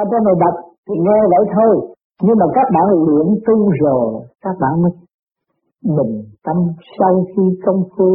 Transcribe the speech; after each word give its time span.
ở 0.00 0.02
trên 0.10 0.20
này 0.26 0.36
đọc 0.44 0.56
thì 0.86 0.94
nghe 1.06 1.18
vậy 1.32 1.44
thôi. 1.54 1.74
Nhưng 2.24 2.38
mà 2.40 2.46
các 2.56 2.66
bạn 2.74 2.86
luyện 3.06 3.26
tu 3.46 3.56
rồi, 3.82 4.06
các 4.44 4.54
bạn 4.62 4.82
mới 4.82 4.92
bình 5.96 6.14
tâm 6.44 6.56
sau 6.98 7.14
khi 7.30 7.42
công 7.64 7.82
phu. 7.96 8.10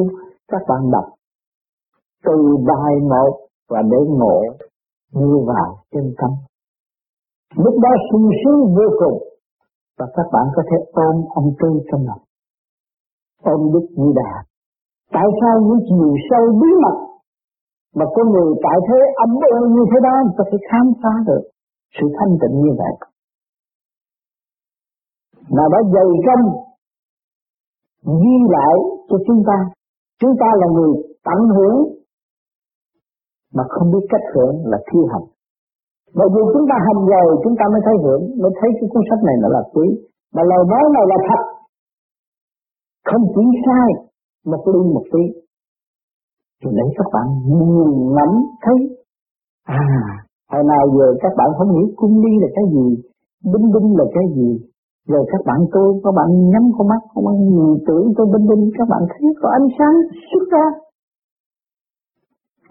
Các 0.51 0.61
bạn 0.69 0.91
đọc 0.91 1.05
từ 2.25 2.37
bài 2.67 2.93
một 3.11 3.33
và 3.69 3.81
để 3.91 3.97
ngộ 4.07 4.41
như 5.13 5.31
vào 5.47 5.69
chân 5.91 6.13
tâm. 6.19 6.31
Lúc 7.63 7.75
đó 7.83 7.89
sung 8.11 8.29
sướng 8.39 8.61
vô 8.75 8.87
cùng. 8.99 9.17
Và 9.97 10.05
các 10.15 10.27
bạn 10.33 10.45
có 10.55 10.61
thể 10.69 10.77
ôm 10.93 11.15
ông 11.35 11.49
tư 11.59 11.69
trong 11.91 12.05
lòng. 12.07 12.23
Ôm 13.43 13.71
đức 13.73 13.85
như 13.95 14.11
đà. 14.15 14.33
Tại 15.11 15.27
sao 15.41 15.61
những 15.61 15.79
chiều 15.89 16.13
sâu 16.29 16.43
bí 16.61 16.69
mật 16.83 16.97
mà 17.95 18.05
con 18.15 18.29
người 18.31 18.53
tại 18.63 18.77
thế 18.87 18.99
âm 19.15 19.29
u 19.51 19.67
như 19.75 19.83
thế 19.91 19.97
đó 20.03 20.15
ta 20.37 20.43
phải 20.49 20.59
khám 20.71 20.85
phá 21.03 21.13
được? 21.27 21.43
Sự 21.95 22.05
thanh 22.17 22.33
tịnh 22.41 22.55
như 22.63 22.71
vậy. 22.81 22.93
Mà 25.55 25.63
đã 25.73 25.79
dày 25.93 26.09
công 26.27 26.45
ghi 28.21 28.37
lại 28.55 28.75
cho 29.09 29.17
chúng 29.27 29.41
ta. 29.47 29.57
Chúng 30.19 30.33
ta 30.41 30.49
là 30.61 30.67
người 30.75 30.91
tận 31.27 31.39
hưởng 31.55 31.77
mà 33.55 33.63
không 33.69 33.91
biết 33.91 34.05
cách 34.09 34.25
hưởng 34.33 34.55
là 34.71 34.77
thiếu 34.87 35.03
hành. 35.11 35.27
Bởi 36.17 36.27
vì 36.33 36.41
chúng 36.53 36.65
ta 36.69 36.75
hành 36.87 37.01
rồi, 37.13 37.29
chúng 37.43 37.55
ta 37.59 37.65
mới 37.73 37.81
thấy 37.85 37.95
hưởng, 38.03 38.23
mới 38.41 38.51
thấy 38.59 38.69
cái 38.77 38.87
cuốn 38.91 39.03
sách 39.09 39.21
này 39.27 39.35
nó 39.41 39.47
là 39.55 39.61
quý. 39.73 39.87
Mà 40.35 40.41
lời 40.51 40.63
nói 40.71 40.83
này 40.95 41.05
là 41.11 41.17
thật. 41.27 41.41
Không 43.09 43.23
chỉ 43.35 43.43
sai 43.65 43.89
một 44.45 44.63
ly 44.73 44.79
một 44.95 45.05
tí. 45.13 45.23
Thì 46.61 46.69
để 46.77 46.85
các 46.97 47.07
bạn 47.13 47.27
nhìn 47.57 47.89
ngắm 48.15 48.31
thấy 48.61 48.77
à 49.63 50.22
hồi 50.53 50.63
nào 50.71 50.83
giờ 50.97 51.07
các 51.23 51.33
bạn 51.39 51.49
không 51.57 51.69
hiểu 51.75 51.87
cung 51.99 52.15
đi 52.25 52.33
là 52.43 52.49
cái 52.55 52.65
gì, 52.75 52.87
binh 53.51 53.67
binh 53.73 53.87
là 53.99 54.05
cái 54.15 54.25
gì? 54.37 54.49
Rồi 55.11 55.23
các 55.31 55.41
bạn 55.47 55.59
tôi, 55.73 55.87
các 56.03 56.13
bạn 56.17 56.29
nhắm 56.51 56.65
con 56.75 56.87
mắt, 56.91 57.01
các 57.13 57.21
bạn 57.25 57.35
nhìn 57.55 57.71
tưởng 57.87 58.05
tôi 58.17 58.25
binh 58.33 58.45
binh, 58.49 58.63
các 58.77 58.87
bạn 58.91 59.01
thấy 59.11 59.27
có 59.39 59.47
ánh 59.59 59.67
sáng 59.77 59.95
xuất 60.29 60.43
ra. 60.53 60.65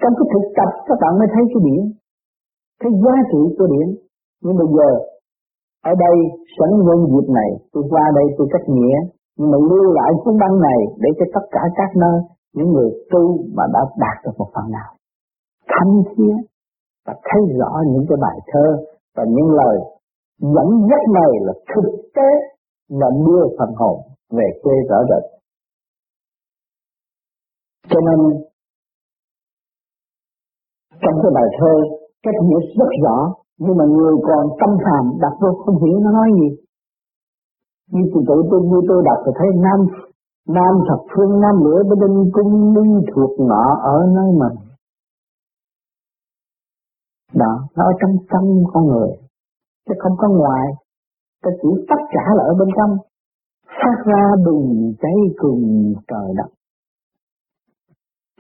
Trong 0.01 0.15
cái 0.19 0.27
thực 0.33 0.47
tập, 0.59 0.71
các 0.89 0.99
bạn 1.03 1.13
mới 1.19 1.29
thấy 1.35 1.45
cái 1.53 1.61
điểm, 1.69 1.83
cái 2.81 2.91
giá 3.03 3.15
trị 3.31 3.41
của 3.57 3.67
điểm. 3.75 3.89
Nhưng 4.43 4.57
bây 4.61 4.69
giờ, 4.77 4.91
ở 5.91 5.93
đây 6.05 6.17
sẵn 6.57 6.71
nhân 6.87 6.99
dịp 7.13 7.27
này, 7.39 7.51
tôi 7.73 7.83
qua 7.91 8.05
đây 8.19 8.27
tôi 8.37 8.47
cách 8.53 8.67
nghĩa, 8.75 8.99
nhưng 9.37 9.51
mà 9.53 9.59
lưu 9.69 9.87
lại 9.99 10.11
cuốn 10.23 10.35
băng 10.43 10.57
này 10.69 10.81
để 11.03 11.11
cho 11.19 11.27
tất 11.35 11.45
cả 11.55 11.63
các 11.79 11.91
nơi, 12.03 12.19
những 12.57 12.71
người 12.73 12.91
tu 13.11 13.23
mà 13.57 13.65
đã 13.75 13.81
đạt 14.03 14.17
được 14.25 14.35
một 14.39 14.49
phần 14.55 14.67
nào. 14.77 14.91
Thanh 15.73 15.93
thiên 16.11 16.37
và 17.07 17.15
thấy 17.25 17.41
rõ 17.59 17.73
những 17.93 18.05
cái 18.09 18.19
bài 18.21 18.39
thơ 18.53 18.67
và 19.17 19.25
những 19.25 19.51
lời 19.51 19.77
dẫn 20.39 20.69
dắt 20.91 21.03
này 21.19 21.31
là 21.47 21.53
thực 21.75 21.89
tế 22.17 22.31
và 23.01 23.07
đưa 23.27 23.45
phần 23.59 23.71
hồn 23.77 23.97
về 24.31 24.47
quê 24.63 24.75
rõ 24.89 24.97
rệt. 25.11 25.25
Cho 27.91 28.01
nên, 28.01 28.19
trong 31.03 31.17
cái 31.23 31.31
bài 31.35 31.49
thơ 31.59 31.73
cách 32.23 32.35
nghĩa 32.43 32.63
rất 32.79 32.91
rõ, 33.05 33.35
nhưng 33.59 33.77
mà 33.77 33.85
người 33.85 34.15
còn 34.29 34.47
tâm 34.61 34.71
phàm 34.85 35.05
đặt 35.21 35.33
vô 35.41 35.49
không 35.65 35.85
hiểu 35.85 35.99
nó 36.01 36.11
nói 36.13 36.29
gì 36.41 36.49
như 37.93 38.03
từ 38.15 38.21
tự 38.29 38.37
tôi, 38.51 38.61
như 38.71 38.81
tôi 38.89 39.03
đặt 39.05 39.19
thì 39.27 39.33
thấy 39.39 39.49
nam 39.65 39.81
nam 40.49 40.75
thập 40.89 41.01
phương, 41.11 41.41
nam 41.41 41.55
lửa 41.65 41.83
bên 41.89 41.99
đinh, 42.01 42.31
cung, 42.33 42.75
minh, 42.75 43.01
thuộc, 43.15 43.31
ngọ, 43.39 43.65
ở 43.83 43.97
nơi 44.17 44.31
mình 44.41 44.72
đó 47.45 47.55
nó 47.77 47.83
ở 47.91 47.93
trong 48.01 48.15
tâm 48.33 48.45
con 48.73 48.85
người. 48.87 49.11
Chứ 49.87 49.95
không 50.03 50.17
có 50.19 50.29
ngoài, 50.29 50.67
ta 51.43 51.51
chỉ 51.63 51.69
tất 51.91 52.03
cả 52.15 52.25
là 52.37 52.43
ở 52.51 52.53
bên 52.61 52.69
trong. 52.77 52.93
Phát 53.81 53.99
ra 54.11 54.23
bùng 54.47 54.95
cháy 55.03 55.17
cùng 55.37 55.63
trời 56.11 56.29
đất. 56.39 56.51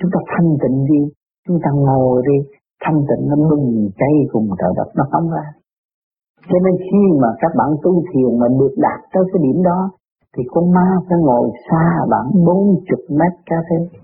Chúng 0.00 0.10
ta 0.14 0.20
thanh 0.32 0.50
tịnh 0.62 0.78
đi, 0.90 1.00
chúng 1.46 1.58
ta 1.64 1.70
ngồi 1.74 2.22
đi, 2.28 2.38
thanh 2.84 2.98
tịnh 3.08 3.22
nó 3.30 3.36
bùng 3.50 3.90
cháy 3.98 4.14
cùng 4.32 4.48
trời 4.60 4.72
đất, 4.76 4.88
nó 4.96 5.04
phóng 5.12 5.30
ra. 5.30 5.44
Cho 6.48 6.58
nên 6.64 6.74
khi 6.86 7.02
mà 7.22 7.28
các 7.40 7.52
bạn 7.58 7.70
tu 7.82 8.02
thiền 8.08 8.38
mà 8.40 8.46
được 8.60 8.74
đạt 8.76 9.00
tới 9.12 9.22
cái 9.32 9.40
điểm 9.42 9.62
đó, 9.62 9.90
thì 10.36 10.42
con 10.50 10.72
ma 10.72 10.88
phải 11.08 11.18
ngồi 11.18 11.50
xa 11.70 11.84
bạn 12.10 12.26
bốn 12.46 12.84
chục 12.88 13.00
mét 13.08 13.32
ca 13.46 13.56
thế 13.70 13.98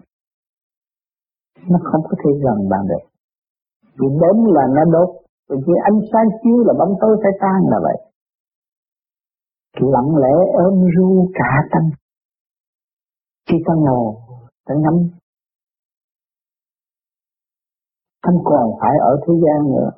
nó 1.68 1.78
không 1.82 2.02
có 2.04 2.16
thể 2.24 2.30
gần 2.44 2.68
bạn 2.68 2.80
được 2.88 3.07
vì 3.98 4.08
đến 4.22 4.36
là 4.54 4.64
nó 4.76 4.84
đốt. 4.92 5.08
Vì 5.48 5.56
khi 5.66 5.72
ánh 5.82 6.00
sáng 6.12 6.28
chiếu 6.42 6.58
là 6.66 6.74
bóng 6.78 6.94
tối 7.00 7.16
phải 7.22 7.32
tan 7.40 7.60
là 7.70 7.78
vậy. 7.82 7.98
Lặng 9.80 10.16
lẽ 10.16 10.34
ôm 10.52 10.86
ru 10.96 11.30
cả 11.34 11.68
tâm. 11.72 11.82
Khi 13.48 13.56
ta 13.66 13.74
ngồi, 13.76 14.14
ta 14.66 14.74
ngắm. 14.74 14.94
Không 18.22 18.44
còn 18.44 18.70
phải 18.80 18.96
ở 19.00 19.20
thế 19.26 19.34
gian 19.44 19.72
nữa. 19.72 19.90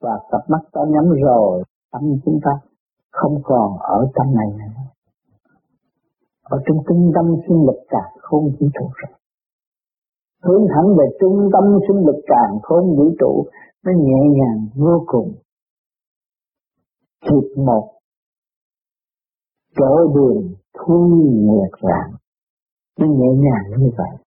Và 0.00 0.10
cặp 0.30 0.40
mắt 0.50 0.60
ta 0.72 0.80
nhắm 0.88 1.04
rồi, 1.24 1.62
tâm 1.92 2.02
chúng 2.24 2.38
ta 2.44 2.50
không 3.10 3.40
còn 3.44 3.78
ở 3.78 4.06
trong 4.14 4.34
này 4.34 4.46
nữa. 4.58 4.82
Ở 6.42 6.58
trong 6.66 6.76
trung 6.88 7.12
tâm 7.14 7.24
sinh 7.48 7.66
lực 7.66 7.84
cả, 7.88 8.02
không 8.20 8.44
vũ 8.44 8.66
trụ 8.74 8.90
rồi 8.94 9.19
hướng 10.42 10.66
thẳng 10.74 10.96
về 10.98 11.04
trung 11.20 11.48
tâm 11.52 11.64
sinh 11.88 12.06
lực 12.06 12.20
càng 12.26 12.58
không 12.62 12.96
vũ 12.96 13.14
trụ, 13.20 13.46
nó 13.84 13.92
nhẹ 13.92 14.20
nhàng 14.38 14.66
vô 14.74 15.04
cùng. 15.06 15.32
Hiệp 17.22 17.58
một, 17.58 17.90
chỗ 19.76 20.12
đường 20.14 20.54
thu 20.78 21.08
nguyệt 21.32 21.70
rạng 21.82 22.12
nó 22.98 23.06
nhẹ 23.06 23.28
nhàng 23.28 23.80
như 23.80 23.90
vậy. 23.96 24.24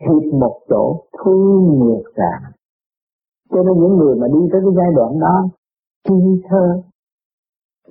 Hiệp 0.00 0.32
một 0.32 0.60
chỗ 0.68 1.04
thu 1.18 1.32
nguyệt 1.78 2.04
rạng 2.16 2.52
cho 3.50 3.62
nên 3.62 3.74
những 3.82 3.96
người 3.96 4.14
mà 4.20 4.26
đi 4.28 4.40
tới 4.52 4.60
cái 4.64 4.72
giai 4.76 4.90
đoạn 4.96 5.20
đó, 5.20 5.48
chi 6.08 6.14
thơ, 6.48 6.82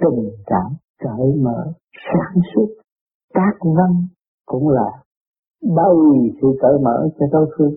tình 0.02 0.30
cảm, 0.46 0.76
cởi 1.00 1.36
mở, 1.42 1.74
sáng 1.94 2.42
suốt 2.54 2.68
các 3.34 3.56
văn 3.62 4.08
cũng 4.46 4.70
là 4.70 5.04
đầy 5.62 5.98
sự 6.42 6.48
cởi 6.62 6.74
mở 6.84 7.10
cho 7.20 7.26
đối 7.32 7.52
phương. 7.58 7.76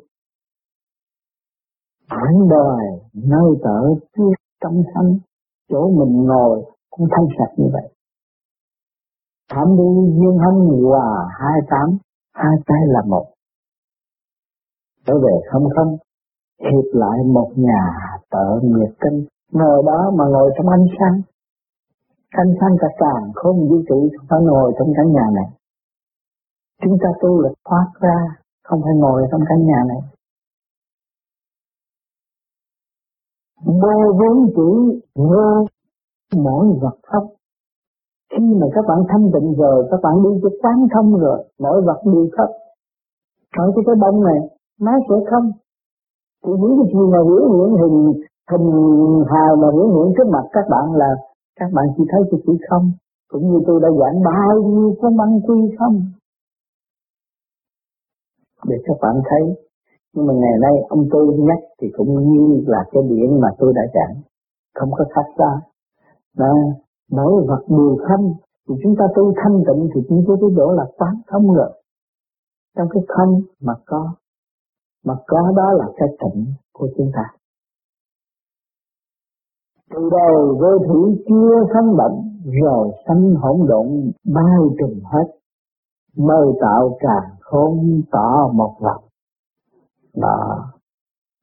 Phản 2.10 2.48
đời 2.50 2.84
nơi 3.14 3.50
tở 3.64 3.80
trước 4.16 4.32
trong 4.60 4.82
thanh 4.94 5.18
chỗ 5.68 5.90
mình 5.90 6.24
ngồi 6.24 6.64
cũng 6.90 7.08
thanh 7.10 7.26
sạch 7.38 7.54
như 7.56 7.66
vậy. 7.72 7.92
Thảm 9.50 9.68
đi 9.76 10.12
duyên 10.16 10.38
hâm 10.38 10.54
hòa 10.82 11.28
hai 11.40 11.60
tám, 11.70 11.98
hai 12.34 12.56
tay 12.66 12.78
là 12.86 13.02
một. 13.06 13.26
Trở 15.06 15.14
về 15.14 15.40
không 15.52 15.68
không 15.76 15.96
hiệp 16.60 16.84
lại 16.92 17.18
một 17.26 17.50
nhà 17.56 17.82
tợ 18.30 18.60
nguyệt 18.62 18.90
tinh 19.00 19.26
ngồi 19.52 19.82
đó 19.86 20.10
mà 20.18 20.24
ngồi 20.24 20.50
trong 20.56 20.68
ánh 20.68 20.86
sáng. 20.98 21.22
Ánh 22.30 22.54
sáng 22.60 22.76
cả 22.80 22.88
càng 22.98 23.32
không 23.34 23.68
vũ 23.68 23.76
trụ 23.88 24.08
không 24.16 24.26
phải 24.30 24.40
ngồi 24.42 24.72
trong 24.78 24.88
căn 24.96 25.12
nhà 25.12 25.26
này 25.34 25.61
chúng 26.82 26.96
ta 27.02 27.08
tu 27.20 27.40
là 27.40 27.50
thoát 27.68 27.88
ra, 28.00 28.16
không 28.64 28.80
phải 28.84 28.94
ngồi 28.96 29.22
trong 29.30 29.40
căn 29.48 29.66
nhà 29.66 29.80
này. 29.88 30.02
Mơ 33.64 33.94
vốn 34.18 34.36
chỉ 34.56 35.00
vô 35.14 35.66
mỗi 36.36 36.66
vật 36.82 36.96
pháp. 37.08 37.24
Khi 38.32 38.44
mà 38.60 38.66
các 38.74 38.84
bạn 38.88 38.98
thanh 39.08 39.30
tịnh 39.34 39.54
rồi, 39.58 39.88
các 39.90 40.00
bạn 40.02 40.14
đi 40.24 40.30
cho 40.42 40.48
quán 40.62 40.76
thông 40.94 41.18
rồi, 41.18 41.38
mỗi 41.58 41.82
vật 41.86 42.00
đều 42.04 42.28
khắp. 42.36 42.50
Nói 43.56 43.72
cái 43.74 43.82
cái 43.86 43.96
bông 44.02 44.24
này, 44.24 44.38
nó 44.80 44.92
sẽ 45.08 45.16
không. 45.30 45.46
Thì 46.44 46.52
những 46.60 46.74
cái 46.78 46.86
gì 46.94 47.02
mà 47.12 47.20
biểu 47.28 47.44
hiện 47.52 47.70
hình 47.80 48.12
hình 48.50 48.68
hài 49.30 49.52
mà 49.62 49.68
biểu 49.76 49.88
hiện 49.94 50.14
trước 50.16 50.28
mặt 50.32 50.44
các 50.52 50.66
bạn 50.70 50.92
là 50.92 51.10
các 51.60 51.70
bạn 51.74 51.86
chỉ 51.96 52.04
thấy 52.10 52.20
cái 52.30 52.40
chữ 52.46 52.52
không, 52.70 52.92
cũng 53.30 53.42
như 53.50 53.58
tôi 53.66 53.80
đã 53.82 53.88
giảng 54.00 54.22
bao 54.24 54.62
nhiêu 54.62 54.94
cuốn 55.00 55.16
băng 55.16 55.40
quy 55.46 55.76
không 55.78 55.96
để 58.68 58.76
các 58.84 58.96
bạn 59.02 59.14
thấy. 59.30 59.64
Nhưng 60.14 60.26
mà 60.26 60.34
ngày 60.34 60.56
nay 60.60 60.74
ông 60.88 61.08
tôi 61.12 61.26
nhắc 61.38 61.58
thì 61.80 61.88
cũng 61.96 62.32
như 62.32 62.64
là 62.66 62.84
cái 62.92 63.02
điển 63.10 63.40
mà 63.40 63.48
tôi 63.58 63.72
đã 63.74 63.82
giảng. 63.94 64.22
Không 64.74 64.90
có 64.92 65.04
khác 65.14 65.26
xa 65.38 65.60
đó, 66.36 66.54
mỗi 67.10 67.46
vật 67.48 67.62
đều 67.68 67.96
không 68.08 68.32
thì 68.68 68.74
chúng 68.82 68.94
ta 68.98 69.04
tu 69.16 69.32
thanh 69.36 69.62
tịnh 69.66 69.88
thì 69.94 70.00
chúng 70.08 70.24
tôi 70.26 70.36
cái 70.40 70.50
chỗ 70.56 70.72
là 70.72 70.84
quán 70.98 71.14
không 71.26 71.54
rồi 71.54 71.72
trong 72.76 72.88
cái 72.90 73.02
không 73.08 73.40
mà 73.60 73.72
có 73.86 74.14
mà 75.04 75.14
có 75.26 75.52
đó 75.56 75.72
là 75.72 75.86
cái 75.96 76.08
tịnh 76.20 76.46
của 76.72 76.88
chúng 76.96 77.10
ta. 77.14 77.22
Từ 79.90 80.10
đầu 80.10 80.58
vô 80.60 80.78
thủy 80.86 81.24
chưa 81.28 81.54
sanh 81.74 81.96
bệnh 81.96 82.16
rồi 82.62 82.90
sanh 83.08 83.34
hỗn 83.34 83.66
độn 83.68 83.86
bao 84.34 84.74
trùm 84.78 85.00
hết 85.04 85.41
mơ 86.16 86.52
tạo 86.60 86.96
càng 87.00 87.36
không 87.40 88.02
tỏ 88.12 88.50
một 88.52 88.74
vật 88.80 89.00
đó. 90.16 90.68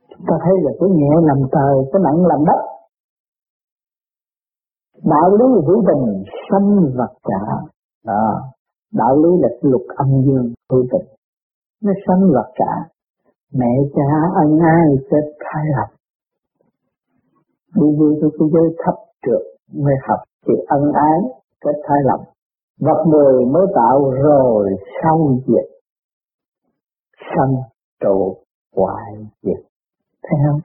Chúng 0.10 0.26
ta 0.28 0.36
thấy 0.44 0.54
là 0.62 0.72
cái 0.80 0.90
nhẹ 0.90 1.10
làm 1.24 1.38
trời, 1.52 1.76
cái 1.94 2.02
nặng 2.04 2.26
làm 2.26 2.46
đất. 2.46 2.62
Đạo 5.04 5.30
lý 5.38 5.46
hữu 5.68 5.84
tình 5.88 6.24
sanh 6.52 6.94
vật 6.98 7.14
trả. 7.24 7.54
Đó. 8.06 8.52
Đạo 8.94 9.16
lý 9.16 9.30
là 9.42 9.50
luật 9.62 9.82
âm 9.96 10.08
dương 10.26 10.54
hữu 10.72 10.84
tình. 10.92 11.08
Nó 11.84 11.92
sanh 12.08 12.22
vật 12.34 12.52
trả. 12.56 12.90
Mẹ 13.54 13.72
cha 13.96 14.30
ân 14.36 14.60
ai 14.60 14.88
chết 15.12 15.32
thay 15.40 15.64
lập 15.78 16.00
đi 17.76 17.88
vui 18.00 18.16
cho 18.22 18.28
cái 18.40 18.48
giới 18.54 18.76
thấp 18.86 18.96
trượt, 19.26 19.44
mới 19.84 19.96
học 20.08 20.20
thì 20.48 20.54
ân 20.68 20.92
ái 20.94 21.20
kết 21.62 21.76
thái 21.88 21.98
lòng 22.04 22.24
vật 22.80 23.04
người 23.08 23.46
mới 23.46 23.66
tạo 23.76 24.10
rồi 24.10 24.70
sau 25.02 25.38
diệt 25.48 25.68
sanh 27.30 27.56
trụ 28.02 28.36
hoại 28.76 29.12
diệt 29.42 29.62
thấy 30.24 30.40
không? 30.48 30.60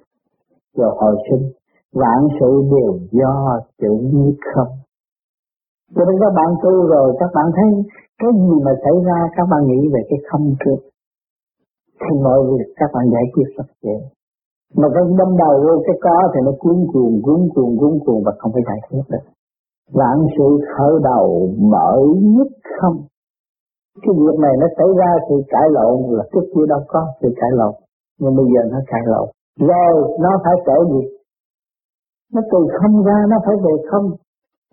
Rồi 0.77 0.95
hồi 0.97 1.17
sinh, 1.31 1.53
vạn 1.93 2.29
sự 2.41 2.63
đều 2.75 2.99
do 3.11 3.61
chữ 3.79 3.93
như 4.13 4.35
không. 4.55 4.73
Cho 5.95 6.05
nên 6.05 6.17
các 6.21 6.33
bạn 6.37 6.55
tu 6.63 6.87
rồi, 6.87 7.17
các 7.21 7.31
bạn 7.35 7.47
thấy 7.57 7.83
cái 8.19 8.31
gì 8.35 8.57
mà 8.65 8.73
xảy 8.85 9.05
ra, 9.07 9.29
các 9.37 9.47
bạn 9.51 9.61
nghĩ 9.67 9.89
về 9.95 10.01
cái 10.09 10.19
không 10.31 10.55
trước. 10.65 10.81
Thì 12.01 12.19
mọi 12.25 12.39
việc 12.51 12.73
các 12.77 12.91
bạn 12.95 13.05
giải 13.13 13.25
quyết 13.35 13.47
rất 13.57 13.67
dễ 13.83 13.97
mà 14.77 14.89
cái 14.95 15.05
đâm 15.19 15.31
đầu 15.37 15.55
vô 15.65 15.83
cái 15.87 15.97
có 16.01 16.17
thì 16.33 16.41
nó 16.45 16.53
cuốn 16.59 16.77
cuồng 16.93 17.15
cuốn 17.25 17.41
cuồng 17.55 17.79
cuốn 17.81 17.99
cuồng 18.05 18.23
và 18.27 18.33
không 18.39 18.53
phải 18.53 18.63
giải 18.67 18.81
quyết 18.89 19.03
được 19.13 19.25
vạn 19.93 20.17
sự 20.39 20.49
khởi 20.77 20.95
đầu 21.05 21.55
mở 21.59 21.93
nhất 22.23 22.49
không? 22.81 22.97
Cái 24.03 24.15
việc 24.21 24.39
này 24.41 24.53
nó 24.61 24.67
xảy 24.77 24.87
ra 24.99 25.11
sự 25.29 25.37
cãi 25.49 25.67
lộn 25.71 26.17
là 26.17 26.25
trước 26.33 26.47
kia 26.55 26.67
đâu 26.69 26.81
có 26.89 27.07
sự 27.21 27.29
cãi 27.37 27.51
lộn. 27.53 27.75
Nhưng 28.21 28.37
bây 28.37 28.47
giờ 28.53 28.63
nó 28.73 28.79
cãi 28.87 29.01
lộn. 29.07 29.29
Rồi, 29.61 30.17
nó 30.21 30.31
phải 30.45 30.55
trở 30.67 30.77
gì? 30.93 31.03
Nó 32.35 32.41
từ 32.53 32.59
không 32.81 33.05
ra, 33.05 33.19
nó 33.29 33.37
phải 33.47 33.55
về 33.65 33.75
không? 33.91 34.11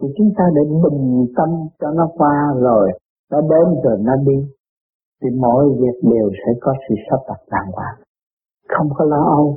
Thì 0.01 0.07
chúng 0.17 0.29
ta 0.37 0.43
để 0.55 0.61
bình 0.83 1.25
tâm 1.37 1.49
cho 1.79 1.91
nó 1.91 2.07
qua 2.17 2.53
rồi, 2.59 2.89
nó 3.31 3.41
đến 3.41 3.65
rồi 3.83 3.97
nó 3.99 4.15
đi. 4.15 4.37
Thì 5.21 5.29
mọi 5.39 5.65
việc 5.79 5.97
đều 6.11 6.29
sẽ 6.41 6.51
có 6.61 6.73
sự 6.89 6.95
sắp 7.09 7.19
đặt 7.27 7.41
đàng 7.51 7.71
hoàng. 7.73 7.97
Không 8.69 8.89
có 8.97 9.05
lo 9.05 9.23
âu. 9.37 9.55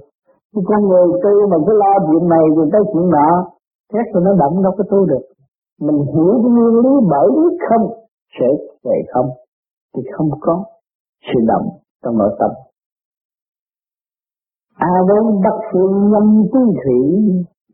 Con 0.68 0.88
người 0.88 1.06
tư 1.22 1.46
mà 1.50 1.56
cứ 1.66 1.72
lo 1.82 1.92
chuyện 2.06 2.28
này, 2.28 2.44
rồi 2.56 2.68
tới 2.72 2.80
chuyện 2.92 3.10
nọ 3.10 3.30
xét 3.92 4.06
rồi 4.14 4.22
nó 4.26 4.32
động 4.38 4.62
đâu 4.62 4.72
có 4.78 4.84
tu 4.90 5.06
được 5.06 5.24
mình 5.80 6.00
hiểu 6.12 6.32
cái 6.42 6.50
nguyên 6.52 6.74
lý 6.84 6.90
bởi 7.10 7.28
biết 7.36 7.56
không 7.68 7.86
sẽ 8.38 8.46
về 8.84 9.02
không 9.12 9.30
thì 9.96 10.02
không 10.12 10.30
có 10.40 10.64
sự 11.26 11.40
động 11.46 11.68
trong 12.04 12.18
nội 12.18 12.36
tâm. 12.38 12.50
A 14.74 14.86
à, 14.86 15.04
vốn 15.08 15.42
bất 15.44 15.58
phương 15.72 16.10
nhâm 16.12 16.44
tứ 16.52 16.60
thủy 16.84 17.00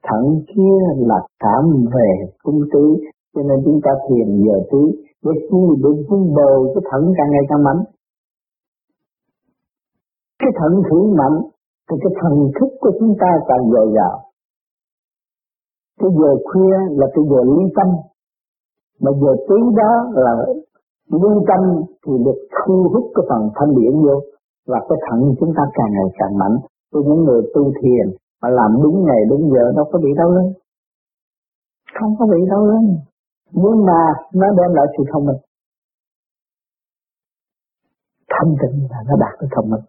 thận 0.02 0.24
kia 0.48 0.76
là 0.96 1.20
cảm 1.38 1.64
về 1.94 2.10
cung 2.42 2.60
tứ. 2.72 2.96
Cho 3.34 3.42
nên 3.42 3.58
chúng 3.64 3.80
ta 3.84 3.90
thiền 4.08 4.44
giờ 4.44 4.56
tứ 4.72 4.82
để 5.24 5.32
chi 5.50 5.58
để 5.82 5.90
vun 6.08 6.34
bồi 6.34 6.70
cái 6.74 6.82
thận 6.90 7.12
càng 7.16 7.30
ngày 7.30 7.44
càng 7.48 7.64
mạnh. 7.64 7.84
Cái 10.38 10.50
thận 10.58 10.82
thủy 10.90 11.00
mạnh 11.18 11.42
thì 11.90 11.96
cái 12.02 12.12
thần 12.20 12.50
thức 12.60 12.70
của 12.80 12.90
chúng 13.00 13.14
ta 13.20 13.30
càng 13.48 13.70
dồi 13.72 13.92
dào 13.96 14.29
cái 16.00 16.10
giờ 16.18 16.30
khuya 16.48 16.76
là 16.98 17.06
cái 17.14 17.24
giờ 17.30 17.40
ly 17.54 17.64
tâm. 17.76 17.88
Mà 19.02 19.10
giờ 19.20 19.32
tí 19.48 19.58
đó 19.80 19.92
là 20.24 20.32
ly 21.22 21.32
tâm 21.48 21.60
thì 22.06 22.12
được 22.24 22.38
thu 22.56 22.88
hút 22.92 23.04
cái 23.14 23.24
phần 23.28 23.42
thanh 23.56 23.72
điển 23.78 23.92
vô 24.04 24.16
và 24.66 24.78
cái 24.88 24.98
thận 25.06 25.20
chúng 25.40 25.52
ta 25.56 25.62
càng 25.74 25.90
ngày 25.92 26.08
càng 26.18 26.38
mạnh. 26.38 26.56
Với 26.92 27.02
những 27.06 27.24
người 27.24 27.42
tu 27.54 27.72
thiền 27.82 28.06
mà 28.42 28.48
làm 28.48 28.70
đúng 28.82 29.04
ngày 29.06 29.20
đúng 29.30 29.50
giờ 29.52 29.72
đâu 29.76 29.84
có 29.92 29.98
bị 29.98 30.10
đau 30.16 30.30
lưng. 30.30 30.52
Không 32.00 32.12
có 32.18 32.26
bị 32.26 32.40
đau 32.50 32.66
lưng. 32.66 32.88
Nhưng 33.52 33.84
mà 33.88 34.00
nó 34.34 34.46
đem 34.58 34.74
lại 34.74 34.86
sự 34.98 35.04
thông 35.12 35.26
minh. 35.26 35.40
Thanh 38.30 38.54
tịnh 38.60 38.88
là 38.90 38.98
nó 39.08 39.14
đạt 39.20 39.40
được 39.40 39.48
thông 39.56 39.70
minh 39.70 39.84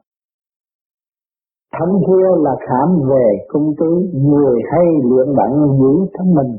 thánh 1.72 1.94
thưa 2.08 2.28
là 2.44 2.56
khám 2.60 3.10
về 3.10 3.46
cung 3.48 3.74
tứ, 3.80 4.10
người 4.14 4.60
hay 4.72 4.86
luyện 5.04 5.36
bản 5.36 5.52
giữ 5.80 6.06
thân 6.14 6.36
mình. 6.36 6.58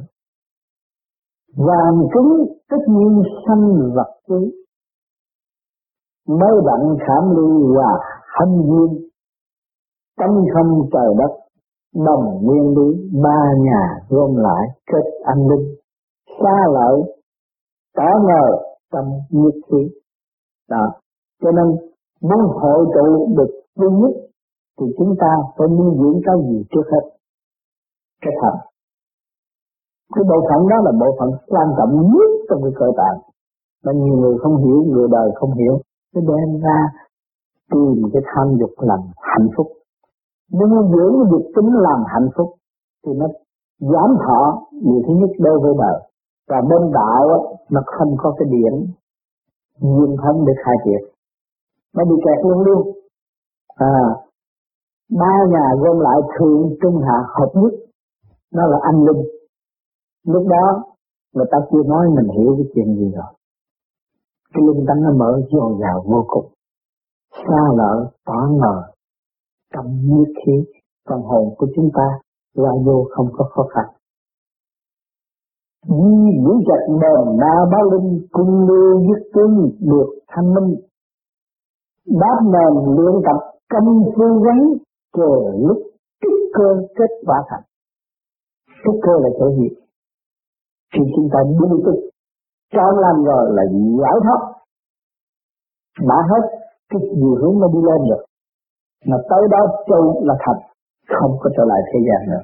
Vàng 1.56 1.98
cứng 2.14 2.46
tất 2.70 2.82
nhiên 2.88 3.22
sanh 3.46 3.92
vật 3.94 4.12
quý 4.28 4.52
mới 6.28 6.60
bạn 6.66 6.96
khám 7.06 7.36
lưu 7.36 7.74
và 7.76 7.90
hâm 8.38 8.48
duyên 8.48 9.08
tâm 10.18 10.30
không 10.54 10.88
trời 10.92 11.14
đất, 11.18 11.32
đồng 11.94 12.38
nguyên 12.42 12.74
lý, 12.76 13.10
ba 13.22 13.42
nhà 13.58 14.06
gom 14.08 14.36
lại 14.36 14.66
kết 14.86 15.04
an 15.24 15.36
ninh 15.48 15.74
xa 16.26 16.56
lợi, 16.72 17.02
tỏ 17.96 18.08
ngờ 18.26 18.58
tâm 18.92 19.04
nhiệt 19.30 19.54
khí 19.70 19.88
đó, 20.70 20.86
cho 21.42 21.50
nên 21.50 21.66
muốn 22.20 22.40
hội 22.40 22.86
tụ 22.94 23.34
được 23.36 23.50
duy 23.76 23.88
nhất 23.90 24.21
thì 24.82 24.94
chúng 24.98 25.14
ta 25.20 25.30
phải 25.56 25.68
nuôi 25.68 25.90
dưỡng 26.00 26.20
cái 26.26 26.36
gì 26.48 26.64
trước 26.70 26.86
hết? 26.92 27.04
Cái 28.22 28.32
thận 28.42 28.54
cái 30.14 30.24
bộ 30.30 30.38
phận 30.48 30.68
đó 30.68 30.76
là 30.84 30.92
bộ 31.00 31.16
phận 31.18 31.30
quan 31.46 31.68
trọng 31.78 31.92
nhất 32.14 32.30
trong 32.48 32.60
cái 32.62 32.72
cơ 32.80 32.86
tạng. 32.96 33.18
Mà 33.84 33.92
nhiều 33.92 34.16
người 34.16 34.38
không 34.42 34.56
hiểu, 34.56 34.84
người 34.92 35.08
đời 35.10 35.30
không 35.34 35.52
hiểu. 35.54 35.74
Cái 36.14 36.22
đem 36.28 36.60
ra 36.60 36.78
tìm 37.70 38.10
cái 38.12 38.22
tham 38.30 38.56
dục 38.60 38.70
làm 38.78 39.00
hạnh 39.16 39.48
phúc. 39.56 39.66
Nuôi 40.52 40.82
dưỡng 40.92 41.14
cái 41.18 41.26
dục 41.30 41.44
tính 41.56 41.70
làm 41.86 42.00
hạnh 42.06 42.28
phúc 42.36 42.48
thì 43.06 43.12
nó 43.20 43.26
giảm 43.80 44.16
thọ 44.26 44.62
điều 44.72 45.00
thứ 45.06 45.14
nhất 45.14 45.30
đối 45.38 45.60
với 45.60 45.74
đời. 45.78 46.00
Và 46.48 46.60
bên 46.60 46.92
đạo 46.92 47.56
nó 47.70 47.82
không 47.86 48.16
có 48.18 48.34
cái 48.38 48.48
điểm 48.50 48.74
duyên 49.80 50.16
thân 50.22 50.44
để 50.46 50.52
khai 50.64 50.74
triệt 50.84 51.12
nó 51.96 52.04
bị 52.04 52.16
kẹt 52.24 52.46
luôn 52.46 52.60
luôn. 52.60 52.92
À 53.76 53.96
ba 55.20 55.34
nhà 55.52 55.66
gom 55.80 55.98
lại 56.00 56.18
thượng 56.34 56.76
trung 56.82 56.98
hạ 57.06 57.18
hợp 57.36 57.50
nhất. 57.54 57.72
Nó 58.54 58.66
là 58.66 58.78
anh 58.82 59.04
linh. 59.06 59.22
Lúc 60.26 60.46
đó, 60.48 60.84
người 61.34 61.46
ta 61.50 61.58
chưa 61.70 61.82
nói 61.86 62.06
mình 62.16 62.28
hiểu 62.38 62.56
cái 62.56 62.66
chuyện 62.74 62.96
gì 62.96 63.10
rồi. 63.16 63.32
Cái 64.54 64.62
linh 64.66 64.84
tánh 64.88 65.02
nó 65.02 65.10
mở 65.12 65.40
dồi 65.52 65.72
dào 65.80 66.04
vô 66.06 66.24
cùng. 66.28 66.52
Xa 67.32 67.62
lỡ 67.76 68.10
tỏ 68.26 68.48
ngờ, 68.50 68.82
trong 69.74 69.86
nhiệt 69.86 70.28
khí 70.46 70.52
phần 71.08 71.22
hồn 71.22 71.54
của 71.58 71.66
chúng 71.76 71.90
ta, 71.94 72.06
ra 72.54 72.70
vô 72.84 73.06
không 73.10 73.28
có 73.32 73.44
khó 73.54 73.66
khăn. 73.74 73.84
Di 75.88 76.38
vũ 76.44 76.52
trạch 76.66 76.88
bền 76.88 77.38
đa 77.38 77.54
ba 77.72 77.78
linh 77.92 78.26
cung 78.32 78.66
lưu 78.68 79.00
dứt 79.00 79.30
tướng 79.34 79.70
được 79.80 80.08
thanh 80.28 80.54
minh. 80.54 80.74
Đáp 82.06 82.38
nền 82.44 82.96
luyện 82.96 83.22
tập 83.26 83.40
công 83.70 84.04
phu 84.16 84.42
gắn 84.44 84.58
chờ 85.16 85.32
lúc 85.66 85.78
trúc 86.20 86.38
cơ 86.54 86.68
kết 86.96 87.10
quả 87.26 87.38
thành 87.48 87.64
trúc 88.84 88.94
cơ 89.02 89.12
là 89.22 89.28
chỗ 89.38 89.50
gì 89.50 89.68
khi 90.92 91.00
chúng 91.16 91.28
ta 91.32 91.38
đi 91.60 91.82
tức 91.86 92.12
trong 92.72 92.98
làm 93.04 93.24
rồi 93.24 93.44
là 93.56 93.62
giải 94.00 94.16
thoát. 94.24 94.40
Đã 96.08 96.18
hết 96.30 96.44
cái 96.88 97.00
gì 97.00 97.30
hướng 97.40 97.60
nó 97.60 97.66
đi 97.68 97.80
lên 97.88 98.00
được 98.10 98.22
mà 99.06 99.16
tới 99.30 99.42
đó 99.50 99.60
châu 99.88 100.22
là 100.24 100.34
thật 100.46 100.58
không 101.08 101.36
có 101.40 101.50
trở 101.56 101.64
lại 101.64 101.80
thế 101.86 101.98
gian 102.06 102.30
nữa. 102.30 102.42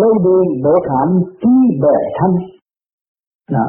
Lấy 0.00 0.12
đi 0.24 0.62
bộ 0.64 0.74
thảm 0.88 1.08
chi 1.40 1.78
bề 1.82 1.98
thân, 2.20 2.30
đó. 3.50 3.66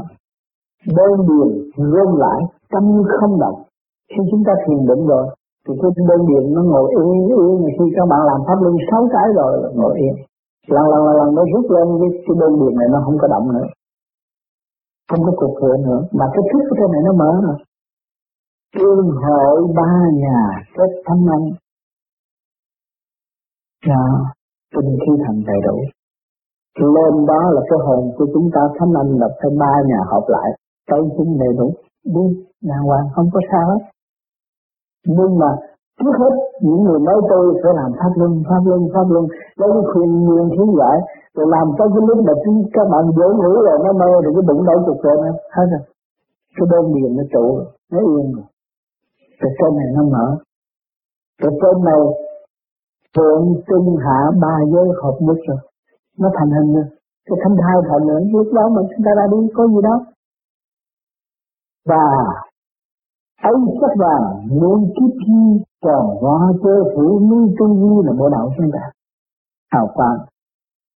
Đơn 0.97 1.27
điền 1.27 1.49
gom 1.91 2.15
lại 2.17 2.39
tâm 2.69 2.83
không 3.19 3.39
động. 3.39 3.63
Khi 4.09 4.23
chúng 4.31 4.43
ta 4.47 4.53
thiền 4.67 4.77
định 4.87 5.07
rồi 5.07 5.35
thì 5.67 5.73
cái 5.81 5.91
đơn 6.09 6.21
điền 6.29 6.43
nó 6.55 6.61
ngồi 6.71 6.87
yên 6.95 7.09
yên. 7.31 7.55
Mà 7.63 7.69
khi 7.77 7.85
các 7.95 8.05
bạn 8.11 8.21
làm 8.29 8.39
pháp 8.47 8.57
luân 8.63 8.75
sáu 8.89 9.01
cái 9.13 9.27
rồi 9.39 9.51
là 9.61 9.69
ngồi 9.79 9.93
yên. 10.03 10.15
Lần 10.75 10.85
lần 10.91 11.01
lần 11.07 11.15
lần 11.19 11.29
nó 11.37 11.43
rút 11.53 11.65
lên 11.75 11.87
cái, 12.01 12.09
cái 12.25 12.35
đơn 12.41 12.51
điền 12.59 12.73
này 12.79 12.87
nó 12.93 12.99
không 13.05 13.17
có 13.21 13.27
động 13.27 13.47
nữa. 13.55 13.67
Không 15.09 15.21
có 15.25 15.31
cuộc 15.39 15.53
thừa 15.59 15.75
nữa. 15.87 16.01
Mà 16.17 16.25
cái 16.33 16.43
thức 16.49 16.61
của 16.67 16.75
cái 16.79 16.87
này 16.93 17.01
nó 17.07 17.11
mở 17.21 17.31
rồi. 17.45 17.57
Tương 18.75 19.07
hội 19.23 19.57
ba 19.79 19.93
nhà 20.23 20.39
kết 20.75 20.91
thân 21.05 21.19
anh 21.35 21.45
cho 23.85 23.99
tinh 24.75 24.91
khí 25.01 25.11
thành 25.23 25.39
đầy 25.49 25.59
đủ. 25.67 25.77
Lên 26.95 27.25
đó 27.31 27.41
là 27.55 27.61
cái 27.69 27.79
hồn 27.85 28.01
của 28.17 28.27
chúng 28.33 28.47
ta 28.55 28.61
thánh 28.79 28.93
anh 29.01 29.11
là 29.21 29.27
phải 29.39 29.51
ba 29.59 29.73
nhà 29.89 29.99
hợp 30.11 30.25
lại. 30.27 30.49
Tới 30.89 31.01
chúng 31.17 31.39
đầy 31.39 31.53
đủ. 31.59 31.67
Đi 32.05 32.25
đàng 32.69 32.83
hoàng 32.89 33.07
không 33.15 33.29
có 33.33 33.39
sao 33.51 33.65
hết 33.69 33.81
nhưng 35.15 35.31
mà 35.41 35.49
trước 35.99 36.13
hết, 36.21 36.33
những 36.65 36.81
người 36.83 36.99
nói 37.07 37.19
tôi 37.29 37.43
sẽ 37.61 37.69
làm 37.79 37.91
pháp 37.99 38.13
luân 38.19 38.31
pháp 38.49 38.61
luân 38.69 38.81
pháp 38.93 39.07
luân. 39.13 39.25
Lấy 39.59 39.69
cái 39.73 39.83
khuyên 39.89 40.09
nguyên 40.25 40.45
thiếu 40.53 40.67
giải, 40.79 40.97
rồi 41.35 41.47
làm 41.55 41.67
tới 41.77 41.87
cái 41.93 42.03
lúc 42.07 42.17
mà 42.27 42.33
chúng 42.43 42.57
các 42.75 42.85
bạn 42.91 43.03
dễ 43.17 43.27
ngủ 43.39 43.53
rồi, 43.67 43.77
nó 43.85 43.91
mơ 44.01 44.11
thì 44.23 44.29
cái 44.35 44.43
bụng 44.47 44.61
đau 44.67 44.77
cục 44.87 44.99
rồi 45.05 45.15
nó 45.23 45.31
hết 45.55 45.67
rồi. 45.73 45.83
Cái 46.55 46.65
đơn 46.71 46.83
điền 46.93 47.11
nó 47.17 47.23
trụ, 47.33 47.45
nó 47.91 47.99
yên 48.11 48.25
rồi. 48.35 48.47
Cái 49.39 49.51
trên 49.57 49.71
này 49.79 49.89
nó 49.95 50.03
mở. 50.13 50.25
Cái 51.41 51.51
trên 51.61 51.75
này 51.89 52.01
thượng 53.15 53.43
trung 53.67 53.87
hạ 54.05 54.19
ba 54.41 54.55
giới 54.71 54.87
hợp 55.01 55.17
nhất 55.19 55.37
rồi. 55.47 55.59
Nó 56.19 56.29
thành 56.37 56.51
hình 56.57 56.73
rồi. 56.75 56.87
Cái 57.27 57.37
thanh 57.43 57.55
thai 57.61 57.75
thành 57.89 58.07
nữa 58.07 58.19
lúc 58.33 58.47
đó 58.53 58.69
mà 58.75 58.81
chúng 58.89 59.05
ta 59.05 59.11
ra 59.17 59.25
đi, 59.31 59.39
có 59.55 59.67
gì 59.67 59.81
đâu 59.83 59.99
và 61.89 62.03
ấy 63.43 63.53
sắc 63.81 63.93
vàng 63.99 64.47
muốn 64.59 64.85
kiếp 64.95 65.13
chi 65.25 65.63
còn 65.83 66.05
hóa 66.21 66.39
cơ 66.63 66.75
phủ 66.95 67.19
núi 67.29 67.55
tu 67.59 67.67
vi 67.67 68.07
là 68.07 68.13
bộ 68.19 68.29
đạo 68.29 68.51
chúng 68.57 68.71
ta 68.73 68.91
hào 69.71 69.87
quang, 69.93 70.17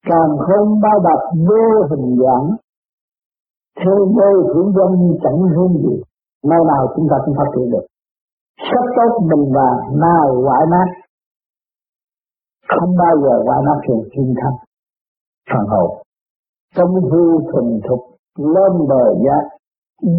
càng 0.06 0.32
không 0.38 0.80
bao 0.80 1.00
bọc 1.04 1.20
vô 1.48 1.86
hình 1.90 2.16
dạng, 2.22 2.56
thế 3.78 3.96
giới 4.16 4.34
hữu 4.54 4.72
dân 4.72 5.18
chẳng 5.22 5.42
hơn 5.56 5.72
gì, 5.82 6.02
nơi 6.44 6.60
nào 6.68 6.92
chúng 6.96 7.06
ta 7.10 7.16
cũng 7.24 7.34
phát 7.38 7.50
triển 7.54 7.70
được. 7.70 7.86
Sắc 8.58 8.84
tốt 8.96 9.26
bình 9.30 9.52
và 9.54 9.68
nào 9.94 10.42
quả 10.44 10.58
nát. 10.70 10.88
Không 12.68 12.96
bao 12.98 13.16
giờ 13.22 13.42
quả 13.46 13.56
nát 13.66 13.80
thường 13.88 14.02
thiên 14.12 14.34
thân 14.42 14.52
phần 15.50 15.66
hồn 15.68 16.02
trong 16.74 16.94
hư 16.94 17.52
thuần 17.52 17.80
thục, 17.88 18.00
lên 18.38 18.88
bờ 18.88 19.04
giác, 19.24 19.44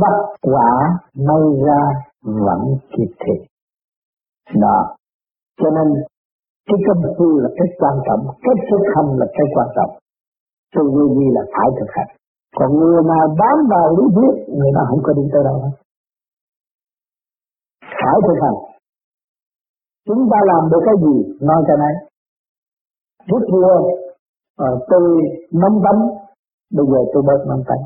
bắt 0.02 0.18
quả 0.42 1.00
mây 1.16 1.44
ra 1.66 2.11
vẫn 2.24 2.62
kịp 2.94 3.12
thị 3.22 3.36
đó. 4.66 4.96
Cho 5.62 5.70
nên 5.78 5.88
cái 6.68 6.78
công 6.88 7.14
phu 7.18 7.38
là 7.44 7.50
cái 7.58 7.68
quan 7.80 7.96
trọng 8.08 8.22
cái 8.44 8.56
thực 8.70 8.84
hành 8.96 9.10
là 9.20 9.26
cái 9.38 9.48
quan 9.56 9.68
trọng. 9.76 9.92
Tôi 10.76 10.86
vô 10.96 11.06
vi 11.18 11.26
là 11.38 11.44
phải 11.54 11.70
thực 11.80 11.90
hành. 11.96 12.10
Còn 12.58 12.70
người 12.78 13.04
nào 13.12 13.26
bám 13.40 13.58
vào 13.70 13.88
lý 13.98 14.06
thuyết 14.16 14.34
người 14.58 14.72
ta 14.76 14.82
không 14.90 15.00
có 15.04 15.14
đi 15.14 15.24
tới 15.34 15.44
đâu 15.44 15.56
hết. 15.64 15.76
Phải 17.82 18.18
thực 18.28 18.40
hành. 18.44 18.58
Chúng 20.08 20.30
ta 20.32 20.38
làm 20.52 20.70
được 20.72 20.82
cái 20.86 20.96
gì 21.04 21.16
nói 21.48 21.64
cái 21.68 21.78
này 21.78 21.94
trước 23.28 23.44
kia 23.52 23.72
à, 24.58 24.68
tôi 24.90 25.04
nóng 25.52 25.82
tánh 25.86 26.02
bây 26.78 26.86
giờ 26.92 27.00
tôi 27.14 27.24
bớt 27.28 27.46
nóng 27.48 27.64
tánh 27.68 27.84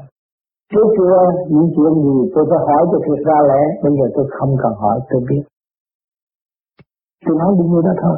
trước 0.72 0.88
kia, 0.98 1.18
những 1.54 1.70
chuyện 1.76 1.94
gì 2.06 2.16
tôi 2.34 2.46
có 2.50 2.58
hỏi 2.68 2.82
cho 2.92 2.98
thiệt 3.06 3.22
ra 3.28 3.38
lẽ, 3.50 3.62
bây 3.84 3.92
giờ 3.98 4.06
tôi 4.16 4.26
không 4.36 4.52
cần 4.64 4.74
hỏi, 4.82 4.98
tôi 5.10 5.22
biết. 5.30 5.44
Tôi 7.26 7.36
nói 7.42 7.52
đúng 7.58 7.70
như 7.72 7.82
đó 7.88 7.94
thôi. 8.04 8.18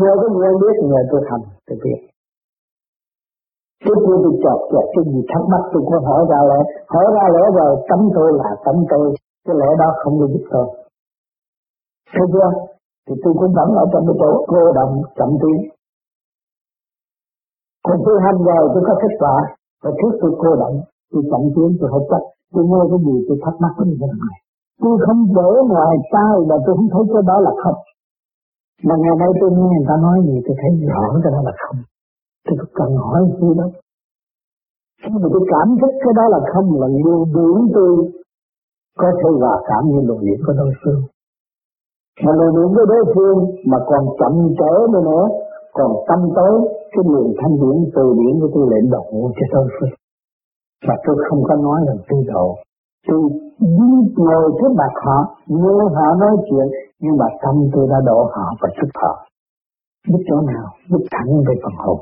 Nhờ 0.00 0.12
có 0.20 0.26
người 0.34 0.52
biết 0.62 0.76
người 0.88 1.04
tôi 1.10 1.20
thành, 1.28 1.44
tôi 1.66 1.78
biết. 1.84 1.98
Trước 3.84 3.98
kia 4.04 4.18
tôi 4.24 4.34
chọt 4.42 4.58
chọt 4.72 4.86
cái 4.94 5.04
gì 5.10 5.20
thắc 5.30 5.42
mắc, 5.52 5.62
tôi 5.72 5.82
có 5.90 5.96
hỏi 6.08 6.22
ra 6.30 6.40
lẽ. 6.50 6.60
Hỏi 6.92 7.06
ra 7.16 7.24
lẽ 7.34 7.44
rồi, 7.58 7.72
tấm 7.88 8.00
tôi 8.16 8.28
là 8.40 8.50
tấm 8.64 8.76
tôi. 8.90 9.06
Cái 9.46 9.56
lẽ 9.60 9.68
đó 9.80 9.88
không 10.00 10.14
được 10.20 10.30
giúp 10.32 10.44
tôi 10.52 10.66
Thấy 12.12 12.26
chưa? 12.32 12.50
Thì 13.06 13.14
tôi 13.22 13.32
cũng 13.38 13.52
vẫn 13.58 13.68
ở 13.82 13.84
trong 13.92 14.04
cái 14.06 14.16
chỗ 14.20 14.30
cô 14.52 14.72
động, 14.78 14.92
chậm 15.18 15.30
tiến. 15.42 15.58
Còn 17.86 17.98
tôi 18.06 18.16
hành 18.24 18.38
rồi 18.48 18.70
tôi 18.74 18.82
có 18.86 18.94
kết 19.02 19.14
quả. 19.18 19.36
Và 19.82 19.90
trước 19.98 20.12
tôi 20.20 20.32
cô 20.42 20.56
động 20.62 20.76
Tôi 21.12 21.22
cộng 21.30 21.46
xuống, 21.54 21.72
tôi 21.80 21.88
học 21.94 22.04
tập. 22.10 22.22
Tôi 22.54 22.64
nghe 22.68 22.82
cái 22.90 23.00
gì, 23.06 23.14
tôi 23.26 23.36
thắc 23.44 23.54
mắc 23.62 23.72
cái 23.76 23.86
gì 23.90 23.96
này. 24.24 24.38
Tôi 24.82 24.94
không 25.06 25.20
vỡ 25.36 25.50
ngoài 25.70 25.94
tai 26.14 26.36
mà 26.48 26.56
tôi 26.64 26.72
không 26.78 26.90
thấy 26.92 27.02
cái 27.12 27.22
đó 27.30 27.36
là 27.46 27.52
không. 27.62 27.78
Mà 28.86 28.94
ngày 29.02 29.16
nay 29.22 29.30
tôi 29.40 29.50
nghe 29.56 29.66
người 29.72 29.88
ta 29.90 29.96
nói 30.06 30.16
gì, 30.26 30.34
tôi 30.44 30.54
thấy 30.60 30.70
rõ 30.94 31.04
cái 31.22 31.32
đó 31.34 31.40
là 31.48 31.54
không. 31.62 31.78
Tôi 32.46 32.56
cần 32.78 32.90
hỏi 33.04 33.20
gì 33.40 33.50
đâu 33.60 33.70
nhưng 35.10 35.22
mà 35.22 35.28
tôi 35.32 35.42
cảm 35.52 35.68
thức 35.80 35.92
cái 36.02 36.12
đó 36.18 36.24
là 36.34 36.40
không 36.52 36.66
là 36.80 36.88
lưu 37.04 37.24
điển 37.34 37.58
tôi 37.74 37.90
có 39.00 39.08
thể 39.18 39.28
hòa 39.40 39.54
cảm 39.68 39.82
như 39.90 40.00
luồng 40.08 40.20
điển 40.26 40.38
của 40.46 40.52
đối 40.60 40.72
phương. 40.80 41.00
Mà 42.24 42.32
luồng 42.38 42.54
điển 42.56 42.68
của 42.76 42.86
đối 42.92 43.04
phương 43.14 43.38
mà 43.70 43.78
còn 43.90 44.02
chậm 44.18 44.32
trễ 44.58 44.72
nữa 44.92 45.00
nữa, 45.10 45.24
còn 45.72 45.90
tâm 46.08 46.20
tối, 46.36 46.54
cái 46.92 47.04
luồng 47.12 47.32
thanh 47.38 47.54
điển 47.62 47.76
từ 47.94 48.04
điển 48.18 48.34
của 48.40 48.48
tôi 48.54 48.64
lại 48.70 48.80
đổ 48.94 49.30
cho 49.36 49.46
đối 49.52 49.68
phương 49.76 49.94
và 50.86 50.94
tôi 51.04 51.16
không 51.28 51.42
có 51.48 51.56
nói 51.56 51.80
là 51.86 51.94
tu 52.08 52.24
độ 52.32 52.56
tôi 53.06 53.20
ngồi 54.16 54.46
trước 54.58 54.72
mặt 54.80 54.92
họ 55.04 55.18
nghe 55.46 55.78
họ 55.96 56.06
nói 56.22 56.34
chuyện, 56.46 56.66
nhưng 57.00 57.16
mà 57.20 57.26
tâm 57.42 57.54
tôi 57.72 57.86
đã 57.90 57.96
độ 58.06 58.18
họ 58.34 58.46
và 58.60 58.68
giúp 58.76 58.90
họ. 58.94 59.12
Giúp 60.08 60.20
chỗ 60.28 60.36
nào 60.40 60.66
giúp 60.90 61.02
thẳng 61.10 61.30
về 61.46 61.54
phần 61.62 61.74
hồn. 61.82 61.98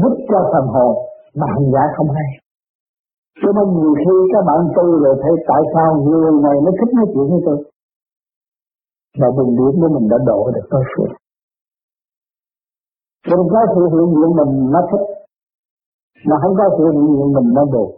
Giúp 0.00 0.14
cho 0.30 0.38
phần 0.52 0.66
hồn, 0.74 0.94
mà 1.38 1.46
hành 1.54 1.68
giả 1.72 1.82
không 1.96 2.10
hay. 2.10 2.28
Cho 3.42 3.48
nên 3.56 3.66
nhiều 3.78 3.94
khi 4.02 4.14
các 4.32 4.42
bạn 4.48 4.58
tu 4.76 4.86
rồi 5.02 5.16
thấy 5.22 5.32
tại 5.48 5.62
sao 5.74 5.88
người 6.06 6.32
này 6.42 6.56
nó 6.64 6.70
thích 6.78 6.92
nói 6.96 7.06
chuyện 7.12 7.26
với 7.30 7.40
tôi? 7.46 7.58
Và 9.20 9.28
mình 9.36 9.50
biết 9.58 9.72
của 9.80 9.88
mình 9.94 10.08
đã 10.08 10.16
độ 10.26 10.50
được 10.54 10.66
đối 10.70 10.84
phương 10.96 11.12
Đừng 13.30 13.46
có 13.50 13.60
sự 13.74 13.82
hiện 13.92 14.08
diện 14.14 14.30
mình, 14.38 14.70
nó 14.72 14.80
thích 14.90 15.13
mà 16.28 16.36
không 16.42 16.54
có 16.58 16.64
sự 16.76 16.84
hiện 16.94 17.06
diện 17.16 17.28
mình 17.36 17.48
nó 17.56 17.64
buồn. 17.72 17.90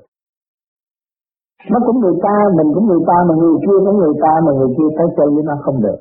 Nó 1.73 1.78
cũng 1.87 1.99
người 2.00 2.18
ta, 2.26 2.37
mình 2.59 2.68
cũng 2.75 2.87
người 2.90 3.04
ta 3.09 3.16
Mà 3.28 3.35
người 3.40 3.56
kia 3.64 3.78
cũng 3.85 3.97
người 4.02 4.16
ta, 4.25 4.33
mà 4.45 4.52
người 4.59 4.73
kia 4.76 4.90
tới 4.97 5.09
chơi 5.16 5.28
với 5.35 5.45
nó 5.49 5.54
không 5.64 5.78
được. 5.85 5.99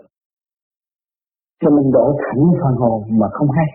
Cho 1.61 1.69
mình 1.75 1.91
đổ 1.91 2.05
thẳng 2.23 2.43
phần 2.61 2.75
hồn 2.81 2.97
mà 3.19 3.27
không 3.35 3.49
hay. 3.57 3.69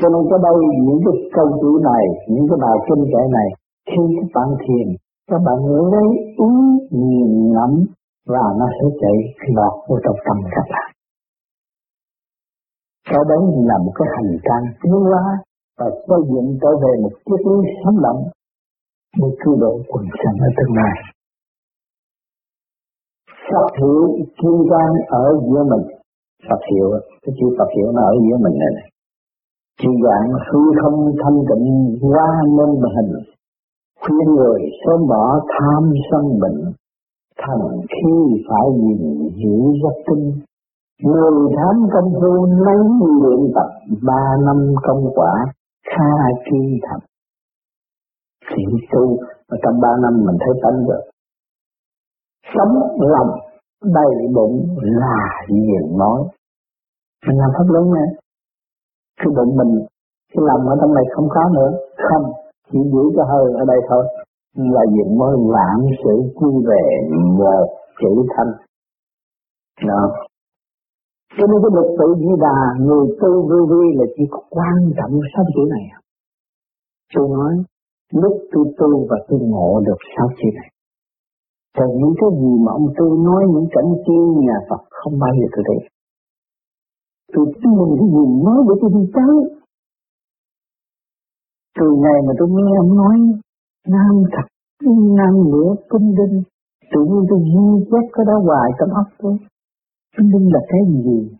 Cho 0.00 0.08
nên 0.12 0.22
cái 0.30 0.38
đây 0.46 0.56
những 0.86 1.00
cái 1.04 1.14
câu 1.36 1.46
chữ 1.60 1.72
này, 1.90 2.04
những 2.32 2.46
cái 2.48 2.58
bài 2.64 2.76
kinh 2.86 3.04
kệ 3.12 3.22
này, 3.38 3.48
khi 3.90 4.02
các 4.16 4.28
bạn 4.34 4.48
thiền, 4.62 4.86
các 5.30 5.40
bạn 5.46 5.58
lấy 5.92 6.08
ý 6.46 6.50
nhìn 6.90 7.52
ngẫm 7.52 7.72
và 8.32 8.44
nó 8.58 8.66
sẽ 8.76 8.86
chạy 9.00 9.16
lọt 9.56 9.74
vô 9.88 9.96
trong 10.04 10.16
tâm 10.26 10.36
các 10.54 10.66
bạn. 10.72 10.88
Cái 13.10 13.22
đấy 13.28 13.42
là 13.68 13.76
một 13.84 13.92
cái 13.98 14.08
hành 14.14 14.32
trang 14.46 14.64
tiến 14.82 14.92
hóa 14.92 15.24
và 15.82 15.90
xây 16.08 16.20
dựng 16.30 16.58
trở 16.62 16.68
về 16.82 16.92
một 17.02 17.12
triết 17.26 17.40
lý 17.46 17.58
sống 17.84 18.02
động 18.02 18.20
để 19.20 19.28
cứu 19.44 19.56
độ 19.60 19.72
quần 19.88 20.04
sanh 20.20 20.36
ở 20.46 20.48
tương 20.56 20.76
lai. 20.76 20.94
Phật 23.50 23.70
hiệu 23.80 24.02
kim 24.38 24.56
gian 24.70 24.90
ở 25.08 25.24
giữa 25.46 25.62
mình. 25.70 25.86
Phật 26.48 26.60
hiệu, 26.70 26.90
cái 27.22 27.34
chữ 27.38 27.46
Phật 27.58 27.68
hiệu 27.76 27.92
nó 27.92 28.02
ở 28.02 28.14
giữa 28.24 28.36
mình 28.36 28.58
này. 28.58 28.72
này 28.74 28.92
chỉ 29.82 29.88
dạng 30.04 30.28
hư 30.48 30.60
không 30.82 31.12
thanh 31.22 31.38
tịnh 31.48 31.98
qua 32.00 32.42
nên 32.56 32.70
hình 32.96 33.12
khuyên 34.00 34.34
người 34.34 34.60
sớm 34.84 35.06
bỏ 35.08 35.40
tham 35.48 35.92
sân 36.10 36.40
bệnh 36.40 36.72
thành 37.38 37.80
khi 37.88 38.42
phải 38.48 38.66
nhìn 38.82 39.30
hiểu 39.36 39.72
rất 39.82 39.96
tinh 40.06 40.32
người 41.02 41.52
tham 41.56 41.76
công 41.92 42.12
phu 42.20 42.46
lấy 42.46 42.76
luyện 43.22 43.52
tập 43.54 43.68
ba 44.02 44.36
năm 44.46 44.74
công 44.82 45.04
quả 45.14 45.32
kha 45.92 46.12
kỳ 46.44 46.80
thật 46.82 47.00
thì 48.50 48.62
tu 48.92 49.16
và 49.48 49.56
trong 49.62 49.80
ba 49.80 49.88
năm 50.02 50.14
mình 50.26 50.36
thấy 50.40 50.60
tánh 50.62 50.84
rồi. 50.88 51.02
Sống 52.54 52.72
lòng 52.98 53.30
đầy 53.82 54.12
bụng 54.34 54.76
là 54.82 55.16
nhiều 55.48 55.86
nói 55.98 56.22
mình 57.26 57.38
làm 57.38 57.50
pháp 57.58 57.68
lớn 57.74 57.84
nè. 57.94 58.06
Cái 59.16 59.28
bụng 59.36 59.56
mình 59.56 59.86
cái 60.32 60.42
lòng 60.48 60.68
ở 60.68 60.76
trong 60.80 60.94
này 60.94 61.04
không 61.14 61.28
có 61.30 61.48
nữa, 61.54 61.70
không, 62.08 62.32
chỉ 62.72 62.78
giữ 62.92 63.04
cái 63.16 63.26
hơi 63.28 63.44
ở 63.58 63.64
đây 63.68 63.80
thôi. 63.88 64.04
Là 64.56 64.82
diện 64.94 65.18
mới 65.18 65.36
vạn 65.54 65.76
sự 66.04 66.14
quy 66.34 66.48
về 66.68 67.08
một 67.38 67.66
chữ 68.00 68.26
thanh. 68.36 68.52
Đó 69.88 70.26
cho 71.36 71.44
nên 71.50 71.58
cái 71.62 71.72
luật 71.74 71.88
tự 71.98 72.08
di 72.22 72.32
đà, 72.46 72.58
người 72.86 73.06
tu 73.20 73.32
vô 73.48 73.60
vi 73.70 73.84
là 73.98 74.06
chỉ 74.14 74.24
có 74.30 74.40
quan 74.54 74.78
trọng 74.96 75.12
sáu 75.32 75.44
chữ 75.54 75.62
này. 75.74 75.84
Tôi 77.14 77.28
nói, 77.36 77.54
lúc 78.22 78.34
tôi 78.52 78.64
tu 78.78 79.06
và 79.10 79.16
tôi 79.28 79.40
ngộ 79.50 79.70
được 79.86 80.00
sáu 80.16 80.28
chữ 80.38 80.48
này 80.58 80.68
Còn 81.76 81.88
những 82.00 82.14
cái 82.20 82.30
gì 82.40 82.52
mà 82.64 82.70
ông 82.78 82.86
tôi 82.98 83.10
nói, 83.28 83.42
những 83.52 83.68
cảnh 83.74 83.90
kia 84.06 84.24
nhà 84.46 84.58
Phật 84.68 84.82
không 84.90 85.14
bao 85.22 85.32
giờ 85.38 85.46
tôi 85.54 85.64
thấy 85.68 85.92
tôi 87.34 87.46
tin 87.60 87.72
cái 88.00 88.08
gì 88.14 88.24
nói 88.46 88.58
để 88.68 88.74
tôi 88.80 88.90
đi 88.96 89.04
tới. 89.16 89.36
Từ 91.78 91.86
ngày 92.02 92.18
mà 92.26 92.32
tôi 92.38 92.48
nghe 92.50 92.68
ông 92.84 92.96
nói, 92.96 93.16
nam 93.88 94.14
thật 94.32 94.46
nam 95.18 95.34
nữa 95.52 95.70
kinh 95.90 96.08
đinh 96.18 96.42
tự 96.92 97.00
nhiên 97.10 97.22
tôi 97.30 97.38
ghi 97.50 97.66
chép 97.90 98.04
cái 98.12 98.24
đó 98.28 98.36
hoài 98.46 98.70
trong 98.78 98.90
óc 99.02 99.06
tôi. 99.18 99.36
Tâm 100.16 100.26
linh 100.32 100.48
là 100.54 100.60
cái 100.68 100.80
gì? 101.04 101.36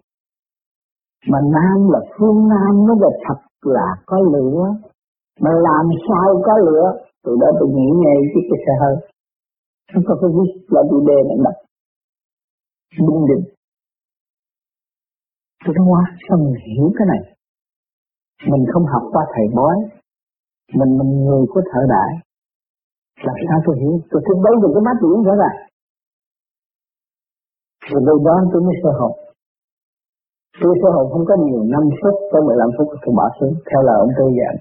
Mà 1.30 1.38
nam 1.54 1.78
là 1.92 2.00
phương 2.18 2.48
nam, 2.48 2.86
nó 2.86 2.94
là 3.00 3.10
thật 3.24 3.40
là 3.62 3.88
có 4.06 4.18
lửa. 4.32 4.62
Mà 5.40 5.50
làm 5.68 5.86
sao 6.08 6.42
có 6.46 6.58
lửa? 6.66 6.86
Từ 7.24 7.32
đó 7.40 7.46
tôi 7.60 7.68
nghĩ 7.68 7.88
ngay 8.02 8.18
chứ 8.34 8.40
cái 8.48 8.58
xe 8.66 8.72
hơi. 8.82 8.96
Không 9.92 10.02
có 10.06 10.14
cái 10.20 10.30
viết 10.36 10.50
là 10.68 10.82
tôi 10.90 11.00
đề 11.06 11.18
này 11.28 11.38
đặt 11.44 11.56
bình 12.98 13.26
định. 13.30 13.44
Tôi 15.64 15.74
nói 15.76 15.86
quá 15.90 16.02
sao 16.28 16.38
mình 16.38 16.54
hiểu 16.66 16.92
cái 16.98 17.06
này? 17.12 17.22
Mình 18.50 18.64
không 18.72 18.84
học 18.92 19.02
qua 19.12 19.24
thầy 19.34 19.46
bói. 19.56 19.76
Mình 20.78 20.98
mình 20.98 21.24
người 21.26 21.46
của 21.48 21.62
thợ 21.72 21.80
đại. 21.88 22.12
Làm 23.26 23.36
sao 23.48 23.58
tôi 23.66 23.76
hiểu? 23.80 24.00
Tôi 24.10 24.22
thích 24.26 24.40
đấu 24.44 24.54
được 24.62 24.72
cái 24.74 24.82
mắt 24.88 24.96
biển 25.02 25.22
rõ 25.26 25.34
ràng. 25.42 25.71
Thì 27.92 27.98
từ 28.06 28.14
đó 28.26 28.34
tôi 28.52 28.60
mới 28.66 28.74
sơ 28.82 28.90
học, 29.00 29.12
Tôi 30.60 30.72
sơ 30.80 30.88
học 30.96 31.06
không 31.12 31.24
có 31.28 31.34
nhiều 31.46 31.62
năm 31.74 31.84
phút, 31.98 32.14
tới 32.30 32.40
15 32.46 32.68
phút 32.76 32.88
tôi 33.02 33.12
bỏ 33.18 33.26
xuống, 33.36 33.54
theo 33.68 33.80
lời 33.88 33.96
ông 34.04 34.12
tôi 34.18 34.30
dạy. 34.38 34.54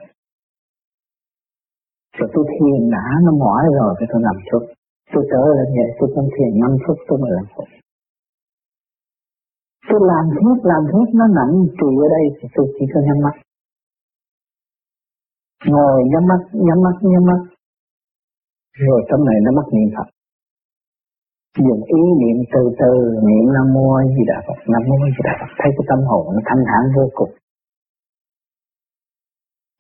Rồi 2.18 2.30
tôi 2.34 2.44
thiền 2.54 2.82
đã 2.96 3.06
nó 3.26 3.32
mỏi 3.44 3.64
rồi, 3.78 3.92
cái 3.98 4.08
tôi 4.12 4.22
nằm 4.28 4.38
xuống. 4.48 4.66
Tôi 5.14 5.24
trở 5.32 5.42
lên 5.56 5.68
vậy, 5.78 5.90
tôi 5.98 6.08
không 6.16 6.28
thiền 6.36 6.52
5 6.64 6.78
phút, 6.84 6.98
tôi 7.08 7.18
15 7.20 7.46
phút. 7.54 7.68
Tôi 9.90 10.00
làm 10.12 10.26
thiết, 10.38 10.58
làm 10.72 10.84
thiết, 10.92 11.08
nó 11.20 11.26
nặng 11.38 11.54
trì 11.78 11.90
ở 12.06 12.08
đây, 12.16 12.26
thì 12.38 12.46
tôi 12.56 12.66
chỉ 12.76 12.86
có 12.94 13.00
nhắm 13.08 13.18
mắt. 13.26 13.36
Ngồi 15.72 15.98
nhắm 16.12 16.24
mắt, 16.32 16.42
nhắm 16.68 16.80
mắt, 16.86 16.96
nhắm 17.12 17.24
mắt. 17.32 17.42
Rồi 18.86 19.00
trong 19.10 19.22
này 19.26 19.38
nó 19.46 19.52
mất 19.58 19.68
niệm 19.74 19.90
Phật 19.98 20.08
dùng 21.68 21.82
ý 22.00 22.02
niệm 22.22 22.38
từ 22.54 22.62
từ, 22.82 22.92
niệm 23.28 23.46
nam 23.56 23.68
mô 23.76 23.86
di 24.16 24.24
đà 24.32 24.38
phật. 24.48 24.60
Nam 24.74 24.84
mô 24.90 24.96
di 25.16 25.22
đà 25.28 25.34
phật. 25.40 25.52
Thấy 25.60 25.70
cái 25.76 25.86
tâm 25.90 26.00
hồn 26.10 26.24
nó 26.36 26.40
thanh 26.48 26.64
thản 26.70 26.84
vô 26.96 27.06
cùng. 27.18 27.34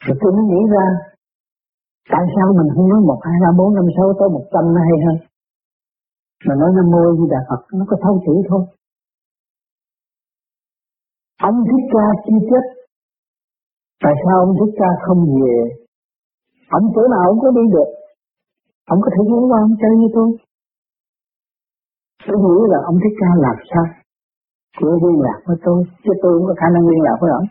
Rồi 0.05 0.15
tôi 0.21 0.29
mới 0.35 0.45
nghĩ 0.49 0.61
ra, 0.75 0.85
tại 2.13 2.23
sao 2.33 2.45
mình 2.57 2.69
không 2.75 2.89
nói 2.89 3.01
một, 3.09 3.19
hai, 3.25 3.37
ba, 3.43 3.49
bốn, 3.57 3.69
năm, 3.75 3.85
sáu 3.95 4.07
tới 4.19 4.29
một 4.35 4.45
trăm 4.53 4.63
nó 4.73 4.79
hay 4.87 4.97
hơn? 5.05 5.17
Mà 6.45 6.53
nói 6.61 6.69
nam 6.77 6.87
mô 6.93 7.01
di 7.17 7.25
đà 7.33 7.39
phật, 7.49 7.61
nó 7.77 7.83
có 7.89 7.95
thấu 8.03 8.13
chữ 8.25 8.35
thôi 8.49 8.63
ông 11.47 11.57
thích 11.69 11.85
ca 11.93 12.05
chi 12.23 12.35
chết. 12.49 12.63
Tại 14.03 14.15
sao 14.23 14.35
ông 14.45 14.53
thích 14.59 14.73
ca 14.79 14.89
không 15.05 15.21
về? 15.41 15.57
Ông 16.77 16.85
chỗ 16.95 17.03
nào 17.13 17.23
ông 17.31 17.39
có 17.43 17.49
đi 17.57 17.65
được. 17.75 17.89
Ông 18.93 18.99
có 19.03 19.09
thể 19.13 19.21
ghé 19.29 19.39
qua 19.49 19.59
ông 19.67 19.75
chơi 19.81 19.93
như 19.99 20.07
tôi? 20.15 20.29
Tôi 22.25 22.37
nghĩ 22.43 22.57
là 22.73 22.79
ông 22.89 22.97
Thích 23.03 23.15
Ca 23.19 23.29
làm 23.45 23.57
sao? 23.71 23.85
Cứ 24.77 24.87
liên 25.03 25.17
lạc 25.25 25.39
với 25.45 25.57
tôi 25.65 25.79
Chứ 26.03 26.11
tôi 26.21 26.31
không 26.35 26.47
có 26.49 26.53
khả 26.61 26.69
năng 26.75 26.87
liên 26.89 27.01
lạc 27.07 27.17
với 27.21 27.31
ông. 27.39 27.47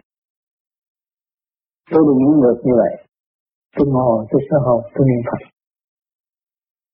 Tôi 1.90 2.02
đừng 2.06 2.18
nghĩ 2.20 2.32
ngược 2.40 2.58
như 2.66 2.74
vậy 2.82 2.92
Tôi 3.76 3.86
ngồi, 3.94 4.26
tôi 4.30 4.40
sơ 4.48 4.56
hồn, 4.66 4.80
tôi 4.94 5.04
niệm 5.08 5.22
Phật. 5.28 5.40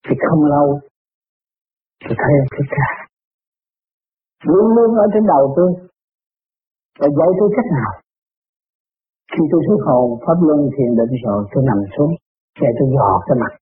Thì 0.04 0.14
không 0.28 0.42
lâu 0.52 0.66
Tôi 2.04 2.14
thấy 2.20 2.32
ông 2.42 2.50
Thích 2.54 2.70
Ca. 2.76 2.88
Luôn 4.50 4.66
luôn 4.76 4.90
ở 5.04 5.06
trên 5.12 5.24
đầu 5.32 5.44
tôi 5.56 5.68
Và 7.00 7.08
dạy 7.18 7.30
tôi 7.38 7.48
cách 7.56 7.68
nào? 7.78 7.92
Khi 9.32 9.42
tôi 9.50 9.60
xuất 9.66 9.80
hồn 9.86 10.06
Pháp 10.24 10.38
luân 10.46 10.60
thiền 10.74 10.90
định 10.98 11.14
rồi 11.24 11.40
Tôi 11.52 11.62
nằm 11.68 11.78
xuống 11.94 12.12
Để 12.60 12.68
tôi 12.78 12.88
dò 12.96 13.08
cái 13.26 13.36
mặt. 13.42 13.52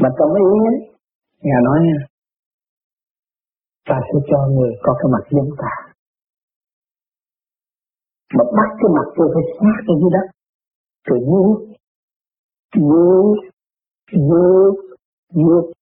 Mà 0.00 0.08
trong 0.18 0.34
ý 0.34 0.48
ấy 0.72 0.76
Nhà 1.46 1.58
nói 1.64 1.78
ta 3.88 3.96
sẽ 4.08 4.18
cho 4.30 4.38
người 4.54 4.72
có 4.82 4.92
cái 4.98 5.08
mặt 5.14 5.24
giống 5.30 5.50
ta. 5.58 5.72
Mà 8.36 8.44
bắt 8.56 8.68
cái 8.78 8.90
mặt 8.96 9.06
tôi 9.16 9.26
phải 9.34 9.44
sát 9.58 9.76
cái 9.86 9.96
dưới 10.00 10.10
đất. 10.16 10.26
Rồi 11.06 11.20
vuốt 11.28 11.58
vuốt 12.76 13.36
vuốt 14.28 14.74
vuốt 15.34 15.72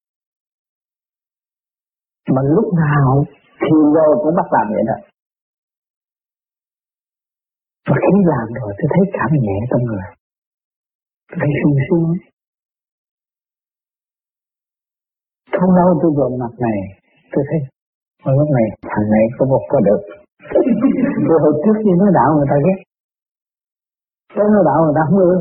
mà 2.35 2.43
lúc 2.57 2.69
nào 2.75 3.25
thì 3.61 3.77
rồi 3.95 4.13
cũng 4.23 4.35
bắt 4.37 4.49
làm 4.55 4.67
vậy 4.75 4.85
đó. 4.91 4.97
Và 7.89 7.97
khi 8.05 8.19
làm 8.33 8.47
rồi 8.61 8.73
tôi 8.79 8.89
thấy 8.93 9.05
cảm 9.13 9.31
nhẹ 9.45 9.57
trong 9.71 9.83
người. 9.89 10.07
Tôi 11.29 11.39
thấy 11.41 11.51
sung 11.63 11.79
sướng. 11.87 12.11
Không 15.61 15.75
lâu 15.79 15.99
tôi 16.03 16.13
dồn 16.17 16.39
mặt 16.39 16.55
này, 16.59 16.79
tôi 17.33 17.45
thấy 17.49 17.61
mà 18.25 18.31
lúc 18.39 18.49
này, 18.59 18.67
thằng 18.93 19.07
này 19.15 19.25
có 19.37 19.43
một 19.53 19.63
có 19.73 19.79
được. 19.89 20.01
Tôi 21.29 21.39
hồi 21.43 21.55
trước 21.63 21.77
khi 21.83 21.91
nói 22.01 22.11
đạo 22.19 22.31
người 22.37 22.49
ta 22.53 22.57
ghét. 22.65 22.79
Cái 24.35 24.47
nói 24.55 24.63
đạo 24.69 24.79
người 24.83 24.97
ta 24.99 25.03
không 25.09 25.21
ưa. 25.31 25.39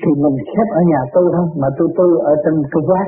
Thì 0.00 0.10
mình 0.22 0.36
khép 0.50 0.68
ở 0.78 0.80
nhà 0.90 1.00
tôi 1.14 1.26
thôi, 1.34 1.46
Mà 1.60 1.68
tôi 1.76 1.88
tôi 1.96 2.08
ở 2.30 2.32
trên 2.42 2.54
tôi 2.72 2.82
quát 2.88 3.06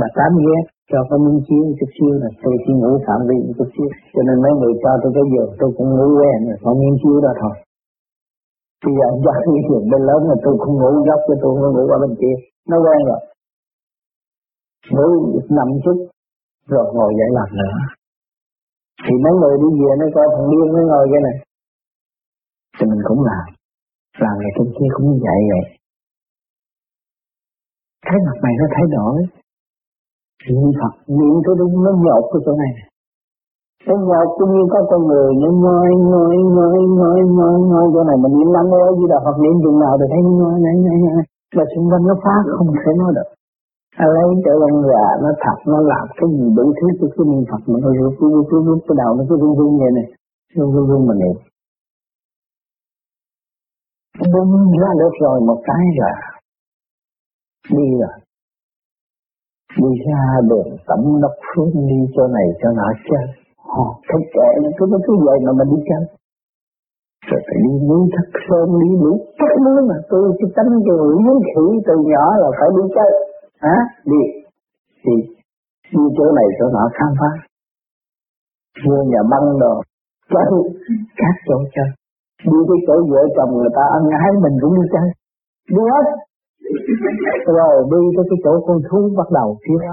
Bà 0.00 0.08
tám 0.16 0.32
ghét 0.46 0.64
cho 0.90 0.98
có 1.08 1.16
miếng 1.24 1.40
chiếu 1.46 1.64
chút 1.78 1.90
xíu 1.96 2.12
là 2.22 2.28
tôi 2.42 2.54
chỉ 2.64 2.72
ngủ 2.80 2.92
phạm 3.06 3.20
vi 3.28 3.36
chút 3.58 3.68
xíu. 3.74 3.88
Cho 4.14 4.22
nên 4.26 4.36
mấy 4.44 4.52
người 4.58 4.74
cho 4.82 4.90
tôi 5.02 5.12
cái 5.16 5.26
giường 5.32 5.50
tôi 5.60 5.70
cũng 5.76 5.90
ngủ 5.96 6.08
quen 6.18 6.38
rồi 6.48 6.58
có 6.64 6.70
miếng 6.80 6.96
chiếu 7.02 7.16
đó 7.24 7.32
thôi. 7.40 7.54
Bây 8.84 8.94
giờ 8.98 9.06
do 9.24 9.32
cái 9.44 9.60
giường 9.68 9.84
bên 9.90 10.02
lớn 10.08 10.20
mà 10.28 10.36
tôi 10.44 10.54
không 10.62 10.74
ngủ 10.80 10.90
góc 11.08 11.20
cho 11.26 11.34
tôi 11.42 11.50
không 11.60 11.72
ngủ 11.74 11.84
qua 11.90 11.98
bên 12.02 12.12
kia. 12.20 12.36
Nó 12.70 12.76
quen 12.84 12.98
rồi. 13.08 13.20
Ngủ 14.94 15.08
nằm 15.56 15.68
chút 15.84 15.96
rồi 16.72 16.84
ngồi 16.94 17.12
dậy 17.18 17.30
làm 17.38 17.48
nữa. 17.60 17.76
Thì 19.04 19.14
mấy 19.24 19.32
người 19.40 19.54
đi 19.62 19.68
về 19.80 19.90
nó 20.00 20.06
coi 20.14 20.26
thằng 20.34 20.46
điên 20.50 20.66
nó 20.74 20.80
ngồi 20.90 21.04
cái 21.12 21.20
này 21.26 21.36
thì 22.76 22.82
mình 22.90 23.02
cũng 23.08 23.20
làm. 23.30 23.46
Làm 24.22 24.34
ngày 24.38 24.52
trên 24.56 24.68
kia 24.76 24.90
cũng 24.94 25.06
như 25.10 25.18
vậy 25.26 25.40
vậy 25.52 25.64
thấy 28.06 28.18
mặt 28.26 28.36
mày 28.42 28.54
nó 28.60 28.66
thay 28.74 28.86
đổi. 28.96 29.16
Niệm 30.48 30.70
Phật 30.80 30.94
niệm 31.18 31.34
tôi 31.44 31.54
đúng, 31.60 31.74
nó 31.84 31.90
nhột 32.02 32.24
cái 32.32 32.40
chỗ 32.44 32.52
này 32.62 32.72
nó 33.88 33.94
nhột 34.08 34.28
cũng 34.38 34.50
như 34.54 34.62
có 34.72 34.78
con 34.90 35.00
người 35.08 35.28
nó 35.42 35.48
nhoi 35.64 35.88
nhoi 36.12 36.36
nhoi 36.56 36.78
nhoi 36.98 37.20
nhoi 37.38 37.56
nhoi 37.70 37.86
chỗ 37.94 38.02
này. 38.08 38.16
Mình 38.22 38.32
niệm 38.36 38.50
lắm 38.56 38.66
ơi 38.84 38.92
gì 38.98 39.06
là 39.12 39.18
Phật, 39.24 39.36
niệm 39.42 39.56
chừng 39.62 39.78
nào 39.84 39.94
thì 39.98 40.06
thấy 40.12 40.20
nhoi 40.38 40.54
nhoi 40.62 40.76
nhoi 40.84 40.98
nhoi. 41.04 41.22
Mà 41.56 41.64
xung 41.72 41.86
quanh 41.90 42.04
nó 42.08 42.14
phá 42.24 42.34
không 42.56 42.70
thể 42.80 42.92
nói 43.00 43.10
được 43.16 43.28
nó 43.98 44.06
lấy 44.16 44.28
cái 44.44 44.54
lông 44.60 44.78
gà 44.90 45.06
nó 45.22 45.30
thật, 45.44 45.58
nó 45.72 45.78
làm 45.92 46.06
cái 46.18 46.28
gì 46.36 46.46
đủ 46.56 46.66
thứ 46.78 46.86
cho 46.98 47.06
cái 47.14 47.24
niệm 47.30 47.44
Phật 47.50 47.62
mà 47.70 47.76
nó 47.82 47.88
rút 47.98 48.14
rút 48.20 48.46
rút 48.50 48.62
rút 48.66 48.80
cái 48.88 48.96
đầu, 49.00 49.10
nó 49.18 49.22
cứ 49.28 49.34
rung 49.42 49.56
rung 49.58 49.78
vậy 49.80 49.90
này. 49.98 50.06
Rung 50.56 50.72
rung 50.74 50.88
rung 50.90 51.06
mà 51.08 51.14
niệm. 51.22 51.36
Đúng, 54.32 54.52
ra 54.80 54.90
được 55.00 55.14
rồi, 55.22 55.40
một 55.48 55.60
cái 55.68 55.84
là 56.00 56.12
đi 57.76 57.86
rồi. 58.00 58.16
Đi 59.82 59.90
ra 60.06 60.20
đường, 60.50 60.70
tẩm 60.88 61.00
đốc 61.22 61.34
phước 61.48 61.68
đi 61.90 61.98
chỗ 62.14 62.26
này, 62.36 62.46
chỗ 62.60 62.68
nọ 62.78 62.88
chơi 63.08 63.26
họ 63.74 63.86
thấy 64.08 64.20
kệ 64.34 64.48
nó 64.62 64.68
cứ 64.76 64.84
nó 64.92 64.98
cứ 65.06 65.12
vậy 65.26 65.38
mà 65.46 65.52
mình 65.58 65.68
đi 65.74 65.80
chơi. 65.88 66.02
Rồi 67.28 67.40
phải 67.46 67.58
đi 67.64 67.72
núi 67.88 68.02
thất 68.14 68.28
sơn, 68.46 68.66
đi 68.80 68.90
đủ 69.02 69.12
các 69.38 69.52
núi 69.64 69.78
mà, 69.88 69.96
tôi 70.10 70.22
cái 70.38 70.48
tánh 70.56 70.70
cái 70.86 70.96
hướng 71.24 71.40
khỉ 71.50 71.66
từ 71.86 71.94
nhỏ 72.12 72.26
là 72.42 72.48
phải 72.58 72.68
đi 72.76 72.84
chơi 72.96 73.12
à, 73.58 73.76
đi. 74.04 74.20
Thì 75.02 75.12
đi 75.92 76.04
chỗ 76.16 76.24
này 76.38 76.48
chỗ 76.58 76.66
nọ 76.74 76.84
khám 76.96 77.12
phá. 77.20 77.30
Vô 78.86 78.96
nhà 79.10 79.20
băng 79.30 79.58
đồ. 79.58 79.82
Chơi 80.30 80.44
các 81.16 81.34
chỗ 81.46 81.56
chơi 81.74 81.88
đi 82.44 82.58
cái 82.68 82.78
chỗ 82.86 82.94
vợ 83.10 83.22
chồng 83.36 83.50
người 83.58 83.72
ta 83.76 83.84
ăn 83.96 84.02
ái 84.24 84.32
mình 84.44 84.56
cũng 84.62 84.74
đi 84.78 84.84
chơi 84.92 85.08
đi 85.74 85.82
hết. 85.92 86.06
Rồi 87.58 87.74
đi 87.92 88.00
tới 88.16 88.24
cái 88.30 88.38
chỗ 88.44 88.52
con 88.66 88.78
thú 88.88 88.98
bắt 89.18 89.28
đầu 89.38 89.58
kia 89.64 89.86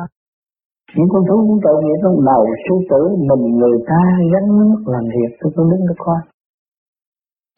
những 0.95 1.10
con 1.13 1.23
thú 1.28 1.36
cũng 1.47 1.60
tội 1.65 1.78
nghiệp 1.84 1.99
trong 2.04 2.26
đầu 2.30 2.43
sư 2.63 2.76
tử 2.89 3.02
mình 3.30 3.43
người 3.60 3.78
ta 3.89 3.99
gánh 4.34 4.49
nước 4.60 4.80
làm 4.93 5.06
việc 5.15 5.32
tôi 5.39 5.52
tôi 5.56 5.65
đứng 5.71 5.84
đó 5.88 5.95
coi. 6.06 6.21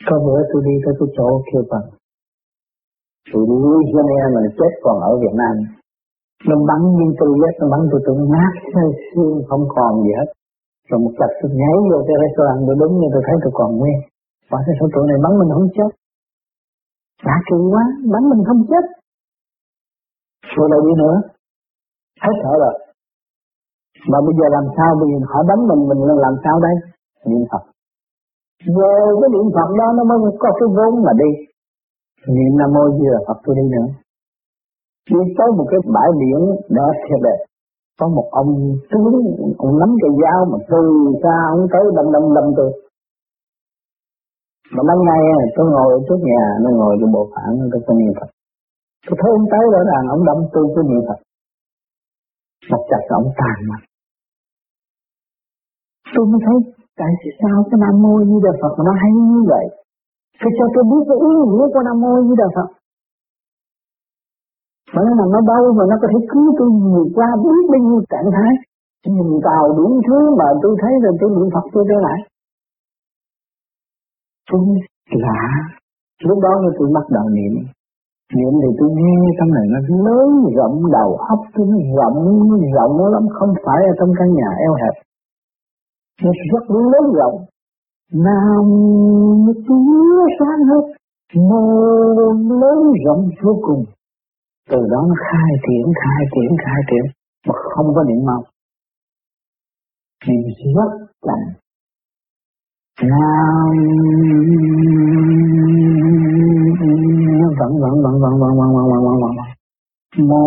Có 0.07 0.15
bữa 0.25 0.39
tôi 0.49 0.61
đi 0.67 0.75
tới 0.83 0.93
cái 0.99 1.07
chỗ 1.17 1.27
kêu 1.47 1.63
bằng. 1.71 1.87
Sự 3.29 3.39
Louisiana 3.49 4.15
e 4.23 4.25
mà 4.35 4.41
chết 4.57 4.71
còn 4.83 4.97
ở 5.09 5.11
Việt 5.21 5.35
Nam 5.41 5.55
nó 6.49 6.55
bắn 6.69 6.81
như 6.97 7.07
tôi 7.19 7.29
hết 7.41 7.53
nó 7.59 7.65
bắn 7.73 7.81
tôi 7.91 8.01
tôi 8.05 8.15
nát 8.33 8.53
xương 9.09 9.35
không 9.49 9.63
còn 9.75 9.91
gì 10.03 10.11
hết. 10.19 10.29
Rồi 10.89 10.99
một 11.03 11.13
chặt 11.19 11.31
tôi 11.39 11.49
nhảy 11.61 11.77
vô 11.89 11.97
cái 12.07 12.15
restaurant, 12.23 12.59
tôi 12.67 12.75
đúng 12.81 12.93
như 12.99 13.07
tôi 13.13 13.23
thấy 13.27 13.35
tôi 13.43 13.53
còn 13.59 13.69
nguyên. 13.79 13.97
Và 14.49 14.57
cái 14.65 14.73
số 14.79 14.85
tụi 14.93 15.03
này 15.09 15.17
bắn 15.23 15.33
mình 15.39 15.51
không 15.55 15.69
chết. 15.77 15.91
Đã 17.27 17.35
kỳ 17.47 17.59
quá, 17.73 17.83
bắn 18.13 18.23
mình 18.31 18.41
không 18.47 18.61
chết. 18.69 18.83
Rồi 20.55 20.67
lại 20.71 20.81
đi 20.87 20.93
nữa? 21.03 21.15
Hết 22.23 22.35
sợ 22.41 22.53
rồi. 22.63 22.75
Mà 24.11 24.17
bây 24.25 24.33
giờ 24.37 24.45
làm 24.55 24.65
sao? 24.77 24.91
Bây 24.99 25.07
giờ 25.11 25.17
họ 25.31 25.39
đánh 25.49 25.61
mình 25.69 25.81
mình 25.89 26.01
làm 26.25 26.35
sao 26.43 26.55
đây? 26.67 26.75
Niệm 27.29 27.43
phật. 27.51 27.63
Về 28.77 28.93
cái 29.19 29.29
niệm 29.33 29.47
phật 29.55 29.69
đó 29.79 29.87
nó 29.97 30.03
mới 30.09 30.17
có 30.41 30.49
cái 30.59 30.67
vốn 30.75 30.93
mà 31.05 31.13
đi. 31.23 31.31
Niệm 32.35 32.51
nam 32.59 32.69
mô 32.75 32.83
di 32.97 33.05
đà 33.13 33.19
phật 33.27 33.37
tôi 33.43 33.55
đi 33.59 33.65
nữa 33.75 33.87
đi 35.11 35.19
tới 35.37 35.47
một 35.57 35.67
cái 35.71 35.79
bãi 35.95 36.09
biển 36.19 36.39
đẹp 36.77 36.95
thiệt 37.05 37.21
đẹp, 37.27 37.39
có 37.99 38.07
một 38.07 38.27
ông 38.41 38.51
tướng, 38.91 39.13
ông 39.57 39.79
nắm 39.79 39.91
cây 40.01 40.11
dao 40.21 40.39
mà 40.51 40.57
từ 40.71 40.81
xa 41.23 41.35
ông 41.53 41.63
tới 41.73 41.83
đâm 41.97 42.05
đâm 42.13 42.23
đâm 42.35 42.45
tôi. 42.57 42.71
Mà 44.73 44.81
ban 44.87 44.97
ngày 45.07 45.23
tôi 45.55 45.65
ngồi 45.71 45.91
trước 46.07 46.19
nhà, 46.29 46.43
nó 46.63 46.69
ngồi 46.79 46.93
trong 46.99 47.11
bộ 47.11 47.23
phản, 47.33 47.49
tôi 47.71 47.81
có 47.87 47.93
niệm 47.93 48.13
phật. 48.19 48.29
Tôi 49.07 49.15
thấy 49.21 49.31
ông 49.39 49.47
tới 49.51 49.65
đó 49.73 49.81
là 49.89 49.97
ông 50.15 50.23
đâm 50.29 50.37
tôi 50.53 50.65
có 50.75 50.81
niệm 50.81 51.01
phật. 51.07 51.19
Một 52.71 52.83
chặt 52.89 53.03
ông 53.09 53.27
tàn 53.39 53.57
mặt 53.69 53.81
tôi 56.15 56.25
mới 56.31 56.39
thấy, 56.45 56.57
tại 56.99 57.11
sao 57.39 57.55
cái 57.69 57.77
nam 57.83 57.95
mô 58.03 58.13
như 58.29 58.37
đà 58.45 58.53
phật 58.61 58.73
mà 58.77 58.83
nó 58.87 58.93
hay 59.01 59.11
như 59.31 59.41
vậy? 59.53 59.65
Thì 60.39 60.49
cho 60.57 60.65
tôi 60.73 60.83
biết 60.91 61.03
cái 61.09 61.17
ý 61.29 61.31
nghĩa 61.49 61.65
của 61.73 61.83
nam 61.87 61.97
mô 62.03 62.11
như 62.27 62.33
đà 62.41 62.47
phật 62.55 62.67
mà 64.93 65.01
nó 65.05 65.11
nằm 65.19 65.45
ở 65.57 65.71
mà 65.77 65.83
nó 65.89 65.95
có 66.01 66.07
thể 66.11 66.19
cứu 66.31 66.47
tôi 66.57 66.69
nhiều 66.71 67.05
qua 67.15 67.27
biết 67.43 67.63
bao 67.71 67.81
nhiêu 67.85 68.01
trạng 68.11 68.29
thái. 68.35 68.53
Nhìn 69.15 69.29
vào 69.47 69.63
đủ 69.77 70.01
thứ 70.07 70.35
mà 70.39 70.45
tôi 70.61 70.75
thấy 70.81 70.93
rồi 71.03 71.13
tôi 71.19 71.29
niệm 71.29 71.49
Phật 71.53 71.65
tôi 71.73 71.83
trở 71.89 71.97
lại. 72.07 72.19
Tôi 74.51 74.61
lạ. 75.25 75.43
Lúc 76.23 76.39
đó 76.45 76.49
tôi 76.79 76.87
bắt 76.93 77.05
đầu 77.09 77.29
niệm. 77.29 77.53
Niệm 78.35 78.53
thì 78.61 78.69
tôi 78.79 78.89
nghe 78.99 79.15
trong 79.37 79.51
này 79.57 79.65
nó 79.73 79.79
lớn 80.07 80.29
rộng 80.57 80.91
đầu 80.91 81.09
óc 81.15 81.39
tôi 81.53 81.67
nó 81.71 81.77
rộng 81.97 82.17
rộng 82.75 82.95
lắm, 83.13 83.23
không 83.39 83.53
phải 83.65 83.81
ở 83.91 83.93
trong 83.99 84.11
căn 84.19 84.27
nhà 84.33 84.49
eo 84.65 84.73
hẹp. 84.73 84.95
Nó 86.23 86.31
rất 86.51 86.65
lớn 86.69 87.05
rộng. 87.19 87.37
Nam 88.13 88.65
chúa 89.67 90.27
sáng 90.39 90.61
hết 90.69 90.85
mơ 91.49 91.65
lớn 92.61 92.93
rộng 93.05 93.29
vô 93.43 93.59
cùng 93.61 93.83
từ 94.69 94.77
đó 94.91 94.99
nó 95.09 95.15
khai 95.27 95.51
triển 95.67 95.85
khai 96.01 96.21
triển 96.33 96.57
khai 96.65 96.81
triển, 96.89 97.05
mà 97.47 97.53
không 97.75 97.87
có 97.95 98.03
niệm 98.03 98.25
mong. 98.25 98.43
Niệm 100.27 100.41
rất 100.75 100.91
chậm 101.21 101.39
nam 103.01 103.71
vẫn 107.59 107.71
vẫn 107.81 108.01
vẫn 108.03 108.19
vẫn 108.21 108.39
vẫn 108.39 108.57
vẫn 108.57 108.73
vẫn 108.75 108.87
vẫn 108.89 109.19
vẫn 109.21 109.35
vẫn 109.37 109.45
mô 110.27 110.45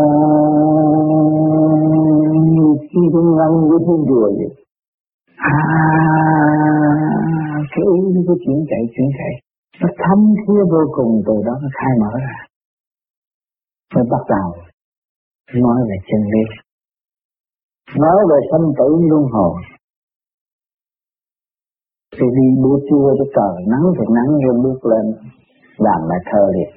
như 2.55 2.67
khi 2.81 3.01
tôi 3.13 3.25
ngăn 3.37 3.69
với 3.69 3.79
thiên 3.87 4.01
rùa 4.09 4.29
vậy 4.39 4.51
à 5.37 5.89
cái 7.71 7.85
ý 7.95 8.01
cái 8.15 8.23
cứ 8.29 8.35
chuyển 8.45 8.65
chạy 8.71 8.83
chuyển 8.97 9.09
chạy. 9.19 9.33
Nó 9.81 9.89
thấm 9.99 10.19
thía 10.37 10.63
vô 10.73 10.83
cùng, 10.97 11.23
từ 11.27 11.33
đó 11.47 11.53
nó 11.63 11.69
khai 11.73 11.93
mở 12.01 12.19
ra 12.19 12.48
mới 13.95 14.05
bắt 14.13 14.23
đầu. 14.35 14.49
Nói 15.65 15.79
về 15.89 15.97
chân 16.09 16.23
lý. 16.33 16.45
Nói 18.05 18.19
về 18.31 18.39
sanh 18.51 18.67
tử 18.79 18.89
luân 19.11 19.25
hồi. 19.35 19.55
Thì 22.17 22.27
đi 22.37 22.47
buổi 22.63 22.81
trưa 22.89 23.09
cho 23.19 23.27
trời, 23.37 23.55
nắng 23.73 23.87
thì 23.97 24.05
nắng, 24.17 24.31
rồi 24.45 24.57
bước 24.65 24.81
lên 24.91 25.07
làm 25.77 26.01
lại 26.09 26.21
thơ 26.29 26.43
liền. 26.55 26.71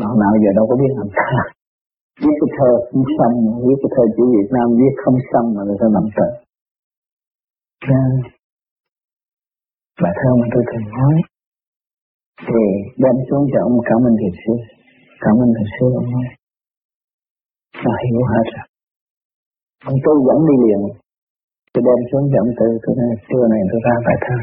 Nó 0.00 0.08
nào 0.22 0.32
giờ 0.42 0.50
đâu 0.56 0.66
có 0.70 0.76
biết 0.76 0.92
làm 0.96 1.08
thơ. 1.16 1.38
Viết 2.22 2.36
cái 2.40 2.50
thơ 2.58 2.70
không 2.90 3.04
xong, 3.18 3.34
viết 3.66 3.78
cái 3.82 3.90
thơ 3.94 4.02
chữ 4.16 4.24
Việt 4.36 4.48
Nam, 4.56 4.66
viết 4.78 4.94
không 5.04 5.18
xong 5.32 5.46
mà 5.56 5.62
người 5.64 5.76
ta 5.80 5.86
làm 5.96 6.06
thơ 6.16 6.26
bài 10.02 10.12
thơ 10.20 10.30
mà 10.40 10.46
tôi 10.54 10.62
thường 10.70 10.88
nói 10.98 11.14
thì 12.46 12.62
đem 13.02 13.16
xuống 13.28 13.44
cho 13.52 13.58
ông 13.68 13.76
cảm 13.88 14.00
ơn 14.08 14.14
thiền 14.20 14.34
sư. 14.42 14.54
Cảm 15.24 15.34
ơn 15.42 15.48
thiền 15.56 15.68
sư, 15.74 15.86
ông 16.00 16.10
nói. 16.14 16.26
Và 17.84 17.94
hiểu 18.04 18.22
hết 18.32 18.44
rồi. 18.54 18.66
Ông 19.88 19.98
tôi 20.04 20.16
dẫn 20.26 20.38
đi 20.48 20.56
liền. 20.64 20.80
Tôi 21.72 21.82
đem 21.88 22.00
xuống 22.08 22.24
cho 22.30 22.38
ông 22.44 22.52
tư. 22.58 22.68
Tôi 22.82 22.92
nói 22.98 23.10
trưa 23.28 23.44
này, 23.52 23.62
tôi 23.70 23.80
ra 23.86 23.94
bài 24.06 24.18
thơ. 24.24 24.36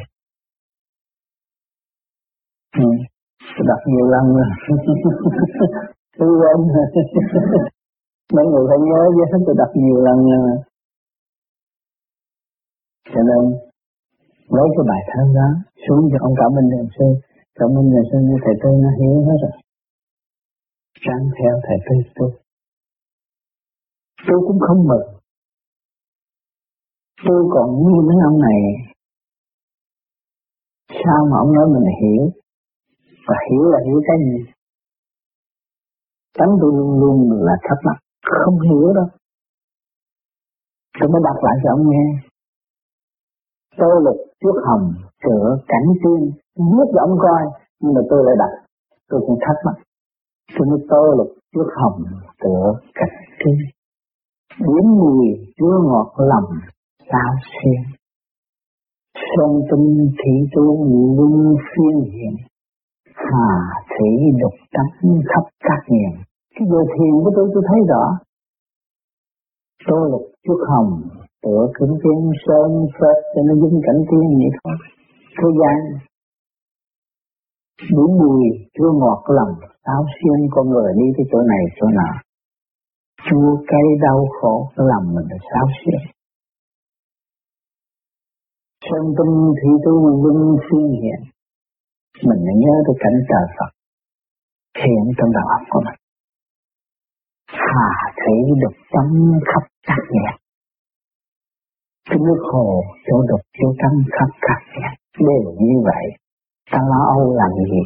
Ừ. 2.83 2.89
tôi 3.55 3.65
đọc 3.69 3.81
nhiều 3.91 4.05
lần 4.13 4.25
rồi. 4.37 4.49
Tôi 6.17 6.29
quên 6.39 6.57
mấy 8.35 8.45
người 8.51 8.65
phải 8.69 8.79
nhớ 8.87 9.01
chứ, 9.15 9.37
tôi 9.45 9.55
đọc 9.57 9.71
nhiều 9.75 9.99
lần 10.07 10.17
rồi. 10.31 10.57
Cho 13.13 13.21
nên, 13.29 13.43
lấy 14.55 14.67
cái 14.75 14.85
bài 14.89 15.01
thơ 15.11 15.21
đó 15.39 15.47
xuống 15.87 16.09
cho 16.11 16.17
ông 16.27 16.33
cảm 16.41 16.51
ơn 16.59 16.65
thiền 16.71 16.87
sư 16.97 17.07
cảm 17.57 17.69
ơn 17.79 17.85
thiền 17.91 18.03
sư 18.09 18.17
như 18.27 18.35
thầy 18.43 18.55
tôi 18.61 18.73
nó 18.83 18.89
hiểu 18.99 19.15
hết 19.27 19.37
rồi. 19.43 19.55
Trang 21.03 21.23
theo 21.37 21.53
thầy 21.65 21.77
tôi 21.85 21.97
tôi 22.15 22.29
tôi 24.27 24.39
cũng 24.47 24.59
không 24.67 24.87
mực. 24.87 25.03
tôi 27.25 27.39
còn 27.53 27.67
như 27.83 28.01
mấy 28.07 28.17
ông 28.29 28.39
này. 28.47 28.59
Sao 30.89 31.19
mà 31.31 31.37
ông 31.43 31.53
nói 31.53 31.65
mình 31.73 31.87
hiểu? 32.01 32.23
Và 33.27 33.35
hiểu 33.49 33.63
là 33.63 33.79
hiểu 33.85 34.01
cái 34.07 34.17
gì? 34.25 34.51
Tánh 36.37 36.51
tôi 36.61 36.71
luôn 36.77 36.99
luôn 36.99 37.17
là 37.45 37.55
thắc 37.61 37.77
mắc, 37.85 37.97
không 38.43 38.59
hiểu 38.61 38.93
đâu. 38.93 39.07
Tôi 40.99 41.09
mới 41.09 41.21
đọc 41.23 41.37
lại 41.43 41.55
cho 41.63 41.69
ông 41.73 41.89
nghe. 41.89 42.05
Tôi 43.77 44.01
lực 44.05 44.17
trước 44.41 44.57
hồng 44.67 44.93
cửa 45.23 45.57
cảnh 45.67 45.87
tiên 46.03 46.31
viết 46.55 46.87
cho 46.93 46.99
ông 47.01 47.17
coi, 47.21 47.41
nhưng 47.79 47.93
mà 47.93 48.01
tôi 48.09 48.23
lại 48.25 48.35
đặt, 48.39 48.51
tôi 49.09 49.21
cũng 49.27 49.39
thắc 49.41 49.55
mắc. 49.65 49.75
Tôi 50.57 50.67
nói 50.67 50.79
tôi 50.89 51.07
là 51.17 51.23
trước 51.53 51.69
hồng 51.81 52.03
tựa 52.43 52.73
cảnh 52.93 53.15
tiên. 53.39 53.57
Điểm 54.59 54.85
mùi 54.99 55.27
chua 55.57 55.77
ngọt 55.87 56.13
lòng 56.17 56.49
sao 57.11 57.31
xuyên? 57.51 57.81
Sông 59.37 59.61
tinh 59.71 60.09
thị 60.19 60.31
tu 60.55 60.65
vương 61.17 61.55
phiên 61.69 62.11
hiện, 62.13 62.35
hà 63.15 63.49
thị 63.89 64.09
đục 64.41 64.53
tánh 64.73 65.21
khắp 65.29 65.43
các 65.59 65.91
miền. 65.91 66.11
Cái 66.55 66.67
giờ 66.71 66.77
thiền 66.93 67.13
của 67.23 67.31
tôi 67.35 67.49
tôi 67.53 67.63
thấy 67.67 67.79
rõ. 67.89 68.03
Tôi 69.87 70.09
lục 70.11 70.21
chút 70.47 70.59
hồng, 70.69 71.01
tựa 71.43 71.67
kính 71.79 71.97
tiên 72.03 72.31
sơn 72.47 72.87
phật 72.99 73.17
cho 73.35 73.41
nó 73.47 73.53
dính 73.55 73.81
cảnh 73.85 74.01
tiên 74.09 74.27
vậy 74.39 74.51
thôi 74.63 74.75
thế 75.37 75.47
gian, 75.59 75.77
đủ 77.95 78.07
mùi 78.19 78.43
chua 78.73 78.91
ngọt 78.99 79.23
lòng 79.27 79.53
áo 79.83 80.05
xiên 80.15 80.47
con 80.51 80.69
người 80.69 80.93
đi 80.97 81.05
cái 81.17 81.25
chỗ 81.31 81.37
này, 81.51 81.63
chỗ 81.79 81.87
nào 81.87 82.15
chua 83.29 83.63
cay 83.67 83.87
đau 84.01 84.27
khổ 84.41 84.71
lòng 84.75 85.15
mình 85.15 85.27
là 85.29 85.37
sao 85.51 85.65
xiên. 85.79 86.01
Sơn 88.85 89.05
tâm 89.17 89.27
thì 89.59 89.69
tu 89.85 89.93
vinh 90.23 90.55
suy 90.69 90.81
hiện, 91.01 91.21
Mình 92.27 92.41
phải 92.45 92.55
nhớ 92.63 92.73
tới 92.85 92.95
cảnh 92.99 93.17
trời 93.29 93.45
Phật. 93.57 93.71
Hiện 94.81 95.03
trong 95.17 95.31
đầu 95.37 95.45
óc 95.57 95.63
của 95.69 95.81
mình. 95.85 95.99
Hà 97.47 97.89
thấy 98.21 98.37
được 98.61 98.75
tâm 98.93 99.09
khắp 99.49 99.63
các 99.87 100.01
nhạc 100.15 100.35
Cái 102.09 102.17
nước 102.25 102.41
hồ, 102.51 102.81
chỗ 103.07 103.15
đục, 103.29 103.41
chỗ 103.57 103.67
tắm 103.81 103.93
khắp 104.11 104.29
các 104.41 104.59
nhạc 104.79 104.95
Đều 105.19 105.53
như 105.59 105.81
vậy, 105.83 106.05
Ta 106.71 106.79
lo 106.89 107.05
âu 107.17 107.33
làm 107.33 107.51
gì? 107.71 107.81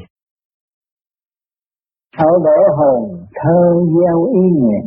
Thấu 2.17 2.39
đổ 2.45 2.75
hồn 2.77 3.25
thơ 3.35 3.75
gieo 3.93 4.23
ý 4.25 4.59
nguyện, 4.59 4.85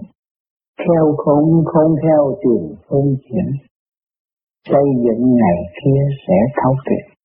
Theo 0.78 1.14
không 1.16 1.64
không 1.64 1.94
theo 2.02 2.36
truyền 2.42 2.76
không 2.88 3.16
chuyển. 3.28 3.46
Xây 4.68 4.84
dựng 5.04 5.34
ngày 5.34 5.58
kia 5.78 6.02
sẽ 6.26 6.34
thấu 6.62 6.74
triệt, 6.84 7.16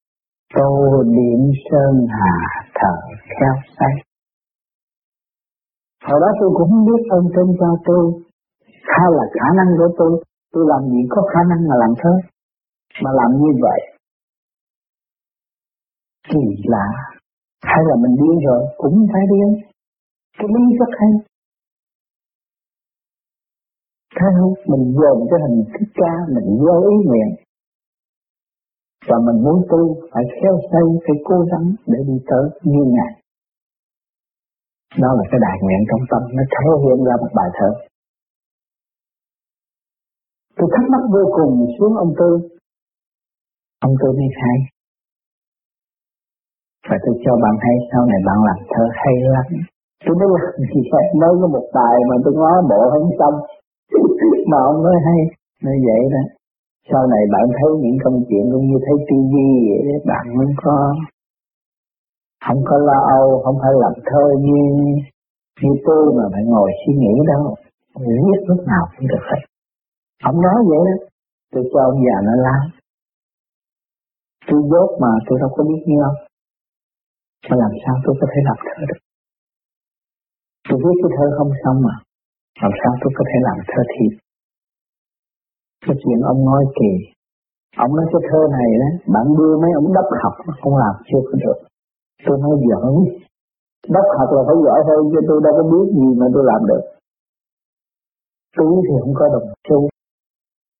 tô 0.56 1.03
điểm 1.03 1.51
sơn 1.69 2.08
hà 2.10 2.38
thở 2.75 2.95
theo 3.39 3.53
say 3.80 4.08
hồi 6.08 6.19
đó 6.23 6.30
tôi 6.39 6.49
cũng 6.58 6.69
không 6.71 6.86
biết 6.86 7.01
ơn 7.10 7.23
trên 7.36 7.47
cho 7.60 7.69
tôi 7.86 8.03
hay 8.95 9.08
là 9.17 9.25
khả 9.36 9.47
năng 9.58 9.69
của 9.77 9.89
tôi. 9.97 10.23
Tôi 10.53 10.63
làm 10.67 10.82
gì 10.91 11.01
có 11.10 11.21
khả 11.32 11.41
năng 11.49 11.62
mà 11.69 11.75
làm 11.84 11.93
thế 12.01 12.13
mà 13.03 13.12
làm 13.19 13.32
như 13.41 13.51
vậy 13.62 13.80
kỳ 16.30 16.44
lạ 16.74 16.88
hay 17.62 17.82
là 17.90 17.96
mình 18.04 18.16
điên 18.22 18.38
rồi 18.48 18.62
cũng 18.78 19.08
phải 19.12 19.22
điên 19.32 19.50
cái 20.38 20.48
lý 20.56 20.78
rất 20.80 20.92
hay 21.00 21.12
Thấy 24.20 24.30
không? 24.40 24.54
Mình 24.72 24.86
dồn 25.00 25.18
cái 25.30 25.40
hình 25.46 25.58
thích 25.74 25.92
ca, 26.00 26.13
mình 26.36 26.48
vô 26.63 26.76
ý 26.94 26.96
nguyện. 27.08 27.30
Và 29.08 29.18
mình 29.26 29.44
muốn 29.46 29.58
tu 29.72 29.82
phải 30.12 30.24
khéo 30.36 30.56
xây, 30.72 30.86
phải 31.06 31.18
cố 31.30 31.38
gắng 31.52 31.68
để 31.92 32.00
đi 32.08 32.18
tới 32.30 32.46
như 32.63 32.84
Ngài. 32.96 33.13
Đó 35.02 35.10
là 35.18 35.24
cái 35.32 35.40
đại 35.46 35.58
nguyện 35.62 35.82
trong 35.90 36.04
tâm, 36.12 36.22
nó 36.36 36.44
thể 36.54 36.66
hiện 36.84 37.06
ra 37.08 37.13
một 37.22 37.32
bài 37.36 37.50
thơ. 37.58 37.70
Tôi 40.56 40.68
thắc 40.74 40.86
mắc 40.92 41.04
vô 41.13 41.24
cùng 41.38 41.54
xuống 41.80 41.94
ông 41.98 42.13
Tư. 42.20 42.32
Ông 43.80 43.96
Tư 44.02 44.08
mới 44.18 44.30
khai. 44.40 44.58
Và 46.88 46.95
tôi 47.04 47.15
cho 47.23 47.34
bạn 47.43 47.56
thấy 47.63 47.76
sau 47.91 48.02
này 48.12 48.19
bạn 48.28 48.38
làm 48.47 48.60
thơ 48.71 48.84
hay 49.02 49.15
lắm. 49.36 49.47
Tôi 50.06 50.13
mới 50.19 50.28
làm 50.34 50.56
gì 50.71 50.82
vậy? 50.91 51.06
Mới 51.21 51.34
có 51.41 51.47
một 51.56 51.65
bài 51.78 51.97
mà 52.10 52.15
tôi 52.23 52.34
ngó 52.39 52.52
bộ 52.69 52.82
không 52.91 53.10
xong. 53.19 53.36
Mà 54.52 54.58
ông 54.71 54.80
nói 54.86 54.97
hay, 55.08 55.19
nói 55.63 55.78
vậy 55.88 56.02
đó. 56.13 56.23
Sau 56.91 57.02
này 57.13 57.23
bạn 57.34 57.45
thấy 57.58 57.69
những 57.84 57.97
công 58.04 58.17
chuyện 58.28 58.43
cũng 58.52 58.65
như 58.69 58.78
thấy 58.86 58.95
tivi 59.08 59.50
vậy 59.69 59.82
đó, 59.88 59.97
bạn 60.12 60.26
không 60.38 60.54
có 60.63 60.76
không 62.45 62.62
có 62.69 62.78
lo 62.78 63.00
âu, 63.19 63.41
không 63.43 63.58
phải 63.62 63.71
làm 63.84 63.93
thơ 64.06 64.23
như 64.47 64.62
như 65.62 65.71
tôi 65.86 66.13
mà 66.17 66.23
phải 66.34 66.43
ngồi 66.45 66.71
suy 66.82 66.93
nghĩ 67.02 67.13
đâu. 67.28 67.56
Viết 68.00 68.41
lúc 68.47 68.67
nào 68.67 68.84
cũng 68.97 69.08
được 69.08 69.23
hết. 69.30 69.41
Ông 70.23 70.41
nói 70.41 70.60
vậy 70.69 70.80
đó, 70.88 71.06
tôi 71.54 71.63
cho 71.73 71.80
ông 71.80 72.00
già 72.06 72.17
nó 72.28 72.34
lắm. 72.45 72.60
Tôi 74.47 74.62
dốt 74.71 74.89
mà, 75.02 75.12
tôi 75.28 75.39
đâu 75.39 75.50
có 75.56 75.63
biết 75.63 75.84
như 75.86 75.97
ông 76.10 76.27
mà 77.50 77.56
làm 77.63 77.73
sao 77.84 77.95
tôi 78.04 78.13
có 78.21 78.26
thể 78.32 78.39
làm 78.50 78.58
thơ 78.65 78.80
được? 78.89 79.02
Tôi 80.67 80.78
viết 80.84 80.97
cái 81.02 81.12
thơ 81.17 81.26
không 81.38 81.52
xong 81.63 81.78
mà. 81.88 81.95
Làm 82.62 82.73
sao 82.82 82.91
tôi 83.02 83.12
có 83.17 83.23
thể 83.30 83.38
làm 83.47 83.58
thơ 83.69 83.82
thiệt? 83.93 84.13
Cái 85.86 85.95
chuyện 86.02 86.19
ông 86.32 86.41
nói 86.50 86.63
kỳ 86.80 86.91
ông 87.84 87.91
nói 87.97 88.06
cái 88.12 88.21
thơ 88.30 88.41
này 88.58 88.69
đó, 88.82 88.89
bạn 89.13 89.26
đưa 89.38 89.54
mấy 89.62 89.71
ông 89.80 89.88
đắp 89.97 90.08
học 90.23 90.34
không 90.62 90.76
làm 90.84 90.93
chưa 91.08 91.21
có 91.28 91.36
được. 91.43 91.58
Tôi 92.26 92.36
nói 92.43 92.54
giỡn. 92.67 92.95
Đắp 93.95 94.06
học 94.17 94.30
là 94.36 94.41
phải 94.47 94.58
giỏi 94.65 94.80
thôi 94.88 95.00
chứ 95.12 95.19
tôi 95.28 95.39
đâu 95.45 95.54
có 95.58 95.63
biết 95.71 95.88
gì 96.00 96.10
mà 96.19 96.26
tôi 96.34 96.43
làm 96.52 96.62
được. 96.69 96.84
Túi 98.58 98.76
thì 98.86 98.93
không 99.02 99.15
có 99.19 99.26
đồng 99.34 99.47
xu 99.67 99.80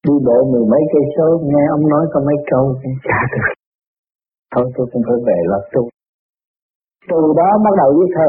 đi 0.08 0.15
bộ 0.28 0.38
mười 0.52 0.65
mấy 0.72 0.82
cây 0.93 1.04
số, 1.15 1.28
nghe 1.52 1.63
ông 1.76 1.84
nói 1.93 2.06
có 2.12 2.20
mấy 2.28 2.38
câu 2.52 2.63
chả 3.08 3.20
được. 3.34 3.48
Thôi 4.56 4.65
tôi 4.76 4.88
cũng 4.91 5.04
phải 5.08 5.17
về 5.28 5.38
lo 5.52 5.60
tu 5.74 5.84
từ 7.12 7.20
đó 7.39 7.50
bắt 7.65 7.74
đầu 7.82 7.89
viết 7.98 8.12
thơ. 8.15 8.28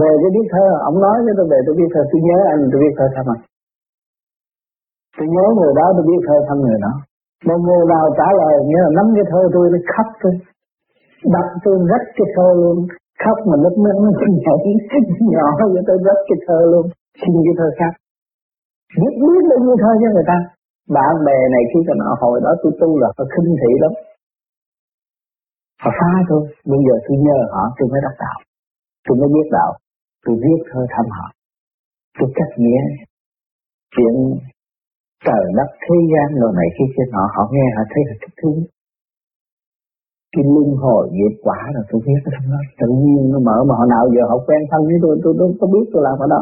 Về 0.00 0.12
cái 0.22 0.30
viết 0.34 0.48
thơ, 0.54 0.66
ông 0.88 0.98
nói 1.04 1.16
cho 1.26 1.32
tôi 1.38 1.46
về 1.52 1.58
tôi 1.66 1.74
viết 1.78 1.90
thơ, 1.94 2.02
tôi 2.10 2.20
nhớ 2.28 2.38
anh, 2.54 2.62
tôi 2.70 2.78
viết 2.82 2.94
thơ 2.98 3.06
thăm 3.14 3.26
anh. 3.34 3.42
Tôi 5.16 5.26
nhớ 5.34 5.46
người 5.58 5.72
đó, 5.80 5.86
tôi 5.96 6.04
viết 6.08 6.22
thơ 6.26 6.36
thăm 6.48 6.58
người 6.64 6.78
đó. 6.86 6.92
Một 7.48 7.60
người 7.66 7.84
nào 7.92 8.04
trả 8.18 8.28
lời, 8.40 8.52
nghĩa 8.68 8.82
là 8.84 8.90
nắm 8.98 9.06
cái 9.16 9.26
thơ 9.30 9.40
tôi, 9.54 9.64
nó 9.72 9.78
khóc 9.92 10.08
tôi. 10.22 10.32
Đập 11.34 11.46
tôi 11.64 11.74
rất 11.90 12.02
cái 12.16 12.26
thơ 12.34 12.46
luôn. 12.60 12.76
Khóc 13.22 13.38
mà 13.48 13.56
nước 13.64 13.74
mắt 13.84 13.96
nó 14.02 14.08
nhảy 14.18 14.60
nhỏ 15.34 15.46
cho 15.58 15.82
tôi 15.88 15.98
rất 16.08 16.18
cái 16.28 16.38
thơ 16.46 16.58
luôn. 16.72 16.84
Xin 17.20 17.32
cái 17.46 17.54
thơ 17.58 17.68
khác. 17.78 17.92
Biết 19.00 19.14
biết 19.22 19.42
bao 19.50 19.58
nhiêu 19.64 19.76
thơ 19.82 19.92
cho 20.00 20.08
người 20.14 20.28
ta. 20.32 20.38
Bạn 20.96 21.14
bè 21.26 21.38
này 21.54 21.62
khi 21.70 21.80
còn 21.88 21.98
hồi 22.22 22.36
đó, 22.44 22.52
tôi 22.62 22.72
tu 22.80 22.90
là 23.02 23.08
phải 23.16 23.26
khinh 23.32 23.50
thị 23.60 23.72
lắm 23.82 23.92
họ 25.84 25.90
phá 25.98 26.12
tôi 26.28 26.40
bây 26.72 26.80
giờ 26.86 26.94
tôi 27.06 27.16
nhờ 27.26 27.38
họ, 27.54 27.62
tôi 27.76 27.86
mới 27.92 28.00
đắc 28.06 28.14
đạo. 28.24 28.38
Tôi 29.06 29.14
mới 29.20 29.28
biết 29.34 29.46
đạo. 29.58 29.72
Tôi 30.24 30.34
viết 30.42 30.60
thơ 30.68 30.80
thăm 30.94 31.06
họ. 31.16 31.26
Tôi 32.18 32.28
cách 32.38 32.52
nghĩa. 32.62 32.82
Chuyện 33.94 34.14
trời 35.26 35.44
đất 35.58 35.70
thế 35.84 35.96
gian 36.10 36.26
đồ 36.40 36.48
này 36.58 36.68
khi 36.76 36.84
kia 36.94 37.06
họ 37.14 37.24
họ 37.34 37.42
nghe 37.52 37.66
họ 37.76 37.82
thấy 37.92 38.02
là 38.08 38.14
thích 38.22 38.36
thú. 38.40 38.52
Cái 40.32 40.44
luân 40.52 40.68
hồi 40.82 41.02
nghiệp 41.12 41.34
quả 41.46 41.58
rồi 41.74 41.84
tôi 41.90 42.00
viết 42.06 42.20
cái 42.24 42.32
thằng 42.36 42.48
đó. 42.52 42.60
Tự 42.80 42.88
nhiên 43.02 43.20
nó 43.32 43.38
mở 43.48 43.56
mà 43.68 43.74
họ 43.78 43.84
nào 43.94 44.04
giờ 44.14 44.22
họ 44.30 44.36
quen 44.46 44.60
thân 44.70 44.80
với 44.88 44.98
tôi 45.02 45.14
tôi 45.22 45.32
tôi 45.38 45.48
có 45.60 45.66
biết 45.72 45.86
tôi 45.92 46.02
làm 46.06 46.16
ở 46.24 46.26
đó. 46.34 46.40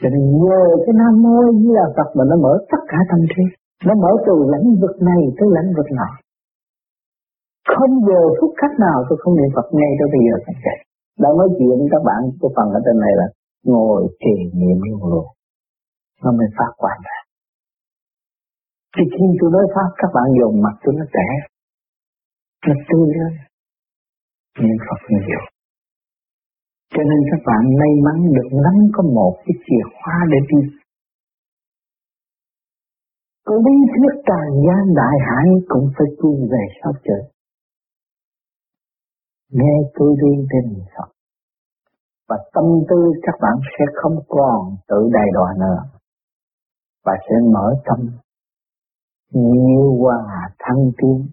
Cho 0.00 0.08
nên 0.12 0.22
nhờ 0.42 0.60
cái 0.84 0.94
nam 1.00 1.14
mô 1.22 1.38
như 1.62 1.70
là 1.80 1.86
Phật 1.96 2.08
mà 2.16 2.24
nó 2.30 2.36
mở 2.44 2.52
tất 2.72 2.82
cả 2.90 2.98
tâm 3.10 3.20
trí. 3.32 3.42
Nó 3.86 3.94
mở 4.02 4.10
từ 4.26 4.34
lãnh 4.52 4.66
vực 4.82 4.96
này 5.10 5.22
tới 5.36 5.48
lãnh 5.56 5.68
vực 5.76 5.88
nọ 5.98 6.10
không 7.74 7.92
giờ 8.08 8.20
phút 8.38 8.52
khắc 8.60 8.72
nào 8.86 8.98
tôi 9.08 9.16
không 9.22 9.34
niệm 9.36 9.50
Phật, 9.56 9.66
ngay 9.78 9.90
tới 9.98 10.08
bây 10.14 10.22
giờ 10.26 10.34
các 10.46 10.56
bạn 10.64 10.78
đã 11.22 11.28
nói 11.38 11.48
chuyện 11.58 11.76
với 11.80 11.90
các 11.94 12.02
bạn 12.08 12.20
của 12.40 12.50
phần 12.56 12.68
ở 12.78 12.80
trên 12.84 12.96
này 13.04 13.12
là 13.20 13.26
ngồi 13.72 14.00
trì 14.22 14.34
niệm 14.60 14.78
luôn. 14.88 15.00
Luôn 15.10 15.26
nó 16.22 16.30
mới 16.38 16.48
phát 16.58 16.72
quan 16.82 16.98
ra 17.08 17.16
thì 18.96 19.04
khi 19.14 19.26
tôi 19.40 19.50
nói 19.54 19.66
Pháp, 19.74 19.90
các 20.00 20.10
bạn 20.16 20.26
dùng 20.38 20.62
mặt 20.64 20.74
tôi 20.82 20.94
nó 20.98 21.04
trẻ 21.16 21.28
Nó 22.66 22.74
tươi 22.88 23.06
lên 23.18 23.32
Niệm 24.62 24.78
Phật 24.86 25.00
nhiều 25.10 25.42
Cho 26.94 27.02
nên 27.10 27.20
các 27.30 27.40
bạn 27.48 27.62
may 27.80 27.92
mắn 28.06 28.18
được 28.36 28.50
nắm 28.64 28.76
có 28.94 29.02
một 29.02 29.34
cái 29.44 29.54
chìa 29.64 29.84
khóa 29.96 30.16
để 30.32 30.38
đi. 30.50 30.60
Có 33.46 33.54
lý 33.64 33.76
thuyết 33.92 34.14
tràn 34.28 34.48
gian 34.66 34.82
đại 35.00 35.16
hải 35.26 35.46
cũng 35.68 35.86
phải 35.96 36.06
quy 36.18 36.32
về 36.52 36.64
sau 36.82 36.92
trời. 37.04 37.22
Nghe 39.52 39.74
tôi 39.94 40.16
đi 40.22 40.46
tên 40.50 40.84
Phật. 40.96 41.08
Và 42.28 42.36
tâm 42.54 42.64
tư 42.88 43.12
các 43.22 43.34
bạn 43.40 43.60
sẽ 43.78 43.84
không 43.94 44.16
còn 44.28 44.76
tự 44.88 45.08
đầy 45.12 45.26
đọa 45.34 45.54
nữa. 45.58 45.82
Và 47.04 47.12
sẽ 47.28 47.34
mở 47.52 47.74
tâm. 47.84 48.10
Nhiều 49.32 49.96
hòa 50.00 50.50
thăng 50.58 50.90
tiến. 50.98 51.28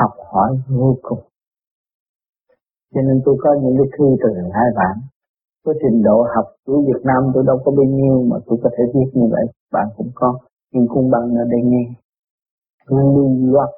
Học 0.00 0.10
hỏi 0.32 0.50
vô 0.68 0.96
cùng. 1.02 1.20
Cho 2.94 3.00
nên 3.02 3.22
tôi 3.24 3.36
có 3.40 3.54
những 3.62 3.76
cái 3.78 3.86
thư 3.98 4.04
từ 4.22 4.28
hai 4.52 4.66
bạn. 4.76 4.96
Có 5.64 5.72
trình 5.82 6.02
độ 6.02 6.26
học 6.34 6.46
của 6.66 6.82
Việt 6.86 7.02
Nam 7.04 7.30
tôi 7.34 7.44
đâu 7.46 7.58
có 7.64 7.72
bao 7.76 7.84
nhiêu 7.84 8.22
mà 8.30 8.36
tôi 8.46 8.58
có 8.62 8.70
thể 8.78 8.84
viết 8.94 9.10
như 9.14 9.26
vậy. 9.30 9.46
Bạn 9.72 9.88
cũng 9.96 10.10
có. 10.14 10.38
Nhưng 10.72 10.86
cũng 10.88 11.10
bằng 11.10 11.34
ở 11.34 11.44
đây 11.50 11.60
nghe. 11.64 11.84
Luôn 12.86 13.52
loạt 13.52 13.68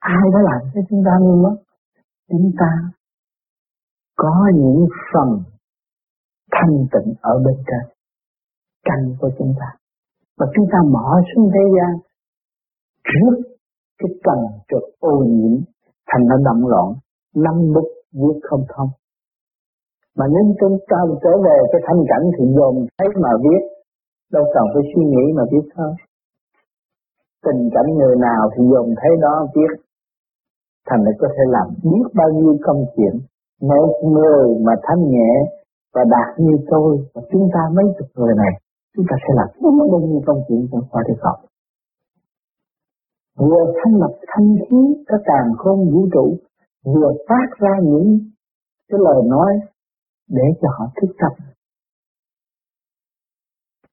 ai 0.00 0.24
đã 0.32 0.40
làm 0.50 0.60
cho 0.74 0.80
chúng 0.88 1.02
ta 1.06 1.12
ngu 1.20 1.42
loát 1.42 1.56
chúng 2.30 2.50
ta 2.58 2.70
có 4.16 4.50
những 4.54 4.86
phần 5.12 5.42
thanh 6.52 6.86
tịnh 6.92 7.14
ở 7.20 7.38
bên 7.44 7.56
trên 7.66 7.96
căn 8.84 9.16
của 9.20 9.30
chúng 9.38 9.54
ta. 9.60 9.68
Và 10.38 10.46
chúng 10.54 10.66
ta 10.72 10.78
mở 10.90 11.08
xuống 11.28 11.50
thế 11.54 11.64
gian 11.76 11.92
trước 13.04 13.34
cái 13.98 14.10
tầng 14.24 14.44
trượt 14.68 14.84
ô 14.98 15.24
nhiễm 15.28 15.60
thành 16.08 16.24
nó 16.28 16.36
động 16.44 16.68
loạn 16.68 16.88
năm 17.34 17.54
bút 17.74 17.88
viết 18.12 18.38
không 18.42 18.64
thông. 18.68 18.88
Mà 20.16 20.26
nếu 20.32 20.54
chúng 20.60 20.78
ta 20.88 20.98
trở 21.22 21.30
về 21.44 21.58
cái 21.72 21.80
thanh 21.86 22.02
cảnh 22.08 22.24
thì 22.38 22.44
dồn 22.56 22.86
thấy 22.98 23.08
mà 23.22 23.30
viết, 23.42 23.62
đâu 24.32 24.44
cần 24.54 24.64
phải 24.74 24.82
suy 24.94 25.04
nghĩ 25.04 25.24
mà 25.36 25.42
viết 25.52 25.68
thôi. 25.76 25.92
Tình 27.44 27.70
cảnh 27.74 27.88
người 27.98 28.16
nào 28.16 28.50
thì 28.52 28.62
dồn 28.72 28.94
thấy 29.00 29.10
đó 29.20 29.46
viết 29.54 29.72
thành 30.90 31.02
lại 31.04 31.14
có 31.20 31.28
thể 31.34 31.44
làm 31.56 31.66
biết 31.82 32.06
bao 32.14 32.30
nhiêu 32.30 32.58
công 32.66 32.84
chuyện. 32.96 33.14
Một 33.60 33.92
người 34.14 34.58
mà 34.66 34.72
thanh 34.82 35.02
nhẹ 35.10 35.32
và 35.94 36.04
đạt 36.04 36.40
như 36.40 36.52
tôi, 36.70 37.06
và 37.14 37.22
chúng 37.32 37.48
ta 37.54 37.60
mấy 37.76 37.84
chục 37.98 38.08
người 38.14 38.34
này, 38.36 38.52
chúng 38.96 39.04
ta 39.10 39.16
sẽ 39.22 39.34
làm 39.34 39.48
biết 39.60 39.86
bao 39.92 40.00
nhiêu 40.00 40.22
công 40.26 40.40
chuyện 40.48 40.68
trong 40.72 40.80
khoa 40.90 41.02
địa 41.08 41.20
học. 41.20 41.38
Vừa 43.38 43.64
thanh 43.78 43.94
lập 44.00 44.14
thanh 44.26 44.56
khí 44.70 44.80
cái 45.06 45.18
càng 45.24 45.48
khôn 45.58 45.90
vũ 45.92 46.08
trụ, 46.12 46.36
vừa 46.84 47.12
phát 47.28 47.48
ra 47.58 47.70
những 47.82 48.18
cái 48.88 48.98
lời 49.02 49.22
nói 49.26 49.52
để 50.28 50.44
cho 50.60 50.68
họ 50.78 50.92
thức 51.00 51.10
tâm. 51.20 51.32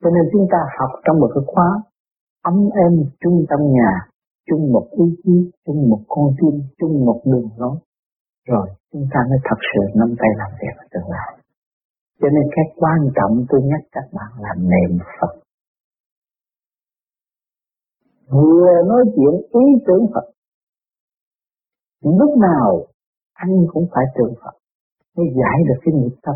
Cho 0.04 0.10
nên 0.10 0.24
chúng 0.32 0.48
ta 0.52 0.58
học 0.80 1.00
trong 1.06 1.20
một 1.20 1.30
cái 1.36 1.44
khóa, 1.48 1.70
ấm 2.44 2.70
êm 2.84 3.06
chung 3.20 3.46
trong 3.50 3.74
nhà 3.74 3.92
chung 4.48 4.72
một 4.74 4.88
ý 4.92 5.06
chí 5.24 5.52
chung 5.66 5.90
một 5.90 6.02
con 6.08 6.36
tim 6.38 6.62
chung 6.80 7.06
một 7.06 7.22
đường 7.26 7.50
lối 7.58 7.78
rồi 8.48 8.68
chúng 8.92 9.06
ta 9.14 9.20
mới 9.30 9.40
thật 9.44 9.60
sự 9.70 10.00
nắm 10.00 10.16
tay 10.20 10.30
làm 10.38 10.52
việc 10.62 10.76
ở 10.78 10.86
tương 10.92 11.10
lai 11.10 11.38
cho 12.20 12.28
nên 12.30 12.44
cái 12.56 12.66
quan 12.76 13.00
trọng 13.16 13.46
tôi 13.50 13.62
nhắc 13.64 13.82
các 13.92 14.04
bạn 14.14 14.32
là 14.40 14.56
niệm 14.58 14.98
Phật. 15.20 15.34
Vừa 18.30 18.84
nói 18.88 19.04
chuyện 19.16 19.34
ý 19.62 19.66
tưởng 19.88 20.06
Phật. 20.14 20.32
Lúc 22.02 22.38
nào 22.38 22.86
anh 23.34 23.66
cũng 23.74 23.88
phải 23.94 24.06
tưởng 24.16 24.34
Phật 24.44 24.58
mới 25.18 25.28
giải 25.40 25.58
được 25.68 25.80
cái 25.86 25.94
nghiệp 25.94 26.16
tâm. 26.22 26.36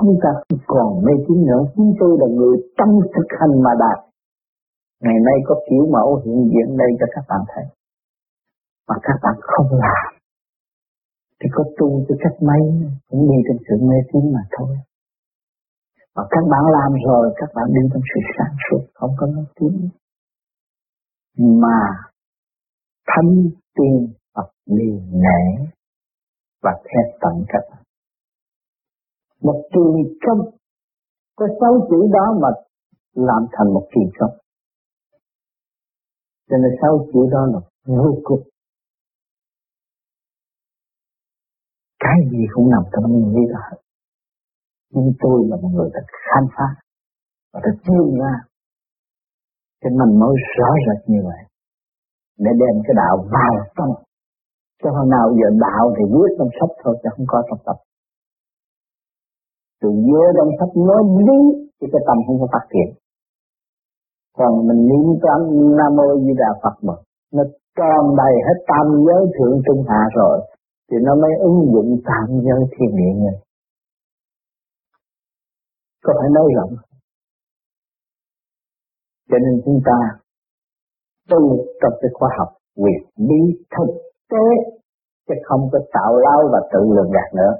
Chúng 0.00 0.18
ta 0.22 0.30
còn 0.66 1.04
mê 1.04 1.12
tín 1.28 1.46
nữa, 1.46 1.62
chúng 1.76 1.94
tôi 2.00 2.18
là 2.20 2.26
người 2.36 2.56
tâm 2.76 2.88
thực 3.14 3.26
hành 3.40 3.62
mà 3.62 3.70
đạt. 3.80 4.04
Ngày 5.00 5.18
nay 5.26 5.34
có 5.46 5.54
kiểu 5.70 5.86
mẫu 5.92 6.22
hiện 6.24 6.50
diện 6.52 6.76
đây 6.76 6.90
cho 7.00 7.06
các 7.14 7.24
bạn 7.28 7.40
thấy. 7.48 7.64
Mà 8.88 8.94
các 9.02 9.18
bạn 9.22 9.34
không 9.40 9.66
làm, 9.72 10.14
thì 11.40 11.48
có 11.52 11.64
tu 11.78 12.04
cho 12.08 12.14
cách 12.18 12.42
mấy 12.42 12.62
cũng 13.08 13.22
đi 13.30 13.38
trong 13.48 13.64
sự 13.68 13.86
mê 13.88 13.96
tín 14.12 14.32
mà 14.32 14.40
thôi. 14.58 14.76
Mà 16.14 16.22
các 16.30 16.44
bạn 16.50 16.64
làm 16.76 16.92
rồi, 17.06 17.34
các 17.36 17.50
bạn 17.54 17.66
đi 17.68 17.80
trong 17.92 18.02
sự 18.14 18.20
sáng 18.38 18.56
suốt, 18.70 18.86
không 18.94 19.10
có 19.18 19.26
mê 19.26 19.42
tín. 19.60 19.88
Mà 21.62 21.78
thánh 23.06 23.50
tiên 23.74 24.12
Phật 24.34 24.50
liền 24.66 25.10
nể 25.12 25.66
và 26.62 26.72
theo 26.84 27.18
tận 27.20 27.44
các 27.48 27.60
bạn. 27.70 27.82
Một 29.42 29.62
kỳ 29.72 30.16
công, 30.26 30.40
có 31.36 31.46
sáu 31.60 31.86
chữ 31.90 31.96
đó 32.12 32.38
mà 32.42 32.48
làm 33.14 33.46
thành 33.52 33.74
một 33.74 33.88
kỳ 33.94 34.00
công. 34.18 34.30
Cho 36.48 36.56
nên 36.62 36.72
sáu 36.80 37.06
chữ 37.12 37.20
đó 37.32 37.46
là 37.52 37.60
vô 37.86 38.10
cùng. 38.24 38.42
Cái 41.98 42.18
gì 42.30 42.42
cũng 42.54 42.70
nằm 42.70 42.82
trong 42.92 43.32
nghĩ 43.32 43.42
đó. 43.52 43.58
Hết 43.70 43.78
nhưng 44.90 45.12
tôi 45.20 45.46
là 45.50 45.56
một 45.62 45.68
người 45.74 45.90
đã 45.94 46.00
khám 46.26 46.44
phá, 46.56 46.68
và 47.52 47.60
đã 47.64 47.70
tiêu 47.84 48.04
ra. 48.20 48.34
Cho 49.80 49.90
mình 49.90 50.18
mới 50.20 50.34
rõ 50.56 50.70
rệt 50.86 51.10
như 51.10 51.20
vậy. 51.28 51.42
Để 52.38 52.50
đem 52.60 52.74
cái 52.84 52.94
đạo 52.96 53.16
vào 53.36 53.54
trong. 53.76 53.92
Cho 54.82 54.90
hôm 54.90 55.08
nào 55.10 55.26
giờ 55.38 55.48
đạo 55.66 55.84
thì 55.96 56.04
viết 56.12 56.30
trong 56.38 56.48
sách 56.60 56.72
thôi, 56.84 56.94
chứ 57.02 57.08
không 57.16 57.26
có 57.28 57.42
trong 57.48 57.58
tập 57.66 57.76
từ 59.82 59.88
vô 60.12 60.24
trong 60.36 60.50
sách 60.58 60.72
nói 60.88 61.02
lý 61.26 61.38
thì 61.78 61.86
cái 61.92 62.02
tâm 62.06 62.16
không 62.26 62.38
có 62.40 62.46
phát 62.52 62.64
triển 62.72 62.88
còn 64.36 64.66
mình 64.68 64.82
niệm 64.88 65.06
tâm, 65.24 65.40
nam 65.78 65.96
mô 65.96 66.08
di 66.24 66.32
đà 66.38 66.50
phật 66.62 66.76
mà. 66.82 66.94
Nó 67.32 67.42
tròn 67.78 68.16
đầy 68.16 68.34
hết 68.46 68.58
tam 68.66 68.86
giới 69.06 69.22
thượng 69.36 69.62
trung 69.66 69.84
hạ 69.88 70.02
rồi, 70.14 70.40
thì 70.90 70.96
nó 71.02 71.14
mới 71.14 71.30
ứng 71.40 71.72
dụng 71.72 72.00
tam 72.04 72.40
giới 72.46 72.60
thiên 72.70 72.96
địa 72.96 73.12
nhân. 73.22 73.34
Có 76.04 76.12
phải 76.18 76.28
nói 76.34 76.44
rộng? 76.56 76.72
Cho 79.30 79.38
nên 79.38 79.62
chúng 79.64 79.80
ta 79.84 80.18
tu 81.30 81.56
trong 81.82 81.92
cái 82.00 82.10
khoa 82.14 82.28
học 82.38 82.48
quyền 82.76 83.28
lý 83.28 83.42
thực 83.76 83.92
tế, 84.30 84.46
chứ 85.28 85.34
không 85.44 85.68
có 85.72 85.78
tạo 85.92 86.16
lao 86.16 86.48
và 86.52 86.68
tự 86.72 86.80
lường 86.94 87.10
gạt 87.10 87.34
nữa. 87.34 87.52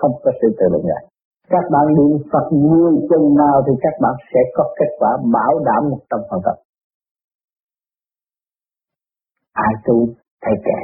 Không 0.00 0.12
có 0.22 0.30
sự 0.42 0.48
tự 0.58 0.66
lường 0.72 0.86
gạt 0.86 1.08
các 1.52 1.64
bạn 1.72 1.86
niệm 1.96 2.12
Phật 2.32 2.46
nhiều 2.52 2.92
chừng 3.10 3.28
nào 3.42 3.56
thì 3.66 3.72
các 3.84 3.94
bạn 4.02 4.14
sẽ 4.30 4.40
có 4.54 4.64
kết 4.78 4.90
quả 4.98 5.10
bảo 5.34 5.54
đảm 5.68 5.90
một 5.90 6.02
trăm 6.10 6.20
phần 6.30 6.40
trăm 6.44 6.56
ai 9.52 9.74
tu, 9.86 9.96
thầy 10.42 10.56
kệ 10.66 10.80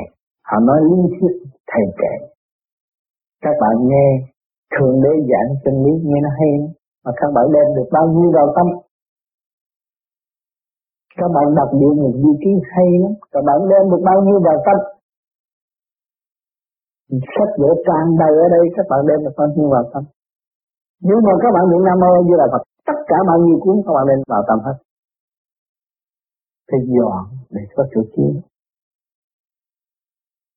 họ 0.48 0.56
nói 0.68 0.80
lý 0.90 1.00
thuyết, 1.14 1.34
thầy 1.70 1.84
kệ 2.00 2.14
các 3.44 3.56
bạn 3.62 3.76
nghe, 3.90 4.08
thường 4.74 4.94
đế 5.04 5.12
giảng 5.30 5.50
chân 5.64 5.74
lý, 5.84 5.92
nghe 6.08 6.18
nó 6.26 6.30
hay, 6.38 6.52
mà 7.04 7.12
các 7.20 7.30
bạn 7.34 7.46
đem 7.54 7.66
được 7.76 7.88
bao 7.96 8.06
nhiêu 8.14 8.30
vào 8.38 8.48
tâm? 8.56 8.66
Các 11.18 11.30
bạn 11.34 11.46
đọc 11.58 11.70
được 11.80 11.94
một 12.02 12.14
vị 12.22 12.32
trí 12.42 12.50
hay 12.72 12.88
lắm, 13.02 13.12
các 13.32 13.42
bạn 13.48 13.58
đem 13.70 13.82
được 13.90 14.02
bao 14.08 14.18
nhiêu 14.26 14.38
vào 14.46 14.58
tâm? 14.66 14.78
Sách 17.34 17.52
vở 17.60 17.70
tràn 17.86 18.04
đầy 18.22 18.34
ở 18.44 18.46
đây, 18.56 18.64
các 18.76 18.86
bạn 18.90 19.00
đem 19.08 19.18
được 19.24 19.34
bao 19.38 19.48
nhiêu 19.56 19.68
vào 19.74 19.84
tâm? 19.92 20.02
Nhưng 21.06 21.20
mà 21.26 21.32
các 21.42 21.50
bạn 21.54 21.64
niệm 21.70 21.82
nam 21.86 21.98
mô 22.02 22.10
như 22.28 22.34
là 22.40 22.46
Phật, 22.52 22.62
tất 22.88 22.98
cả 23.10 23.16
bao 23.28 23.38
nhiêu 23.44 23.56
cuốn 23.62 23.76
các 23.84 23.92
bạn 23.96 24.04
nên 24.10 24.18
vào 24.32 24.42
tâm 24.48 24.58
hết. 24.66 24.76
Thì 26.68 26.78
dọn 26.94 27.24
để 27.54 27.62
có 27.76 27.82
chỗ 27.92 28.00
chiếu. 28.12 28.32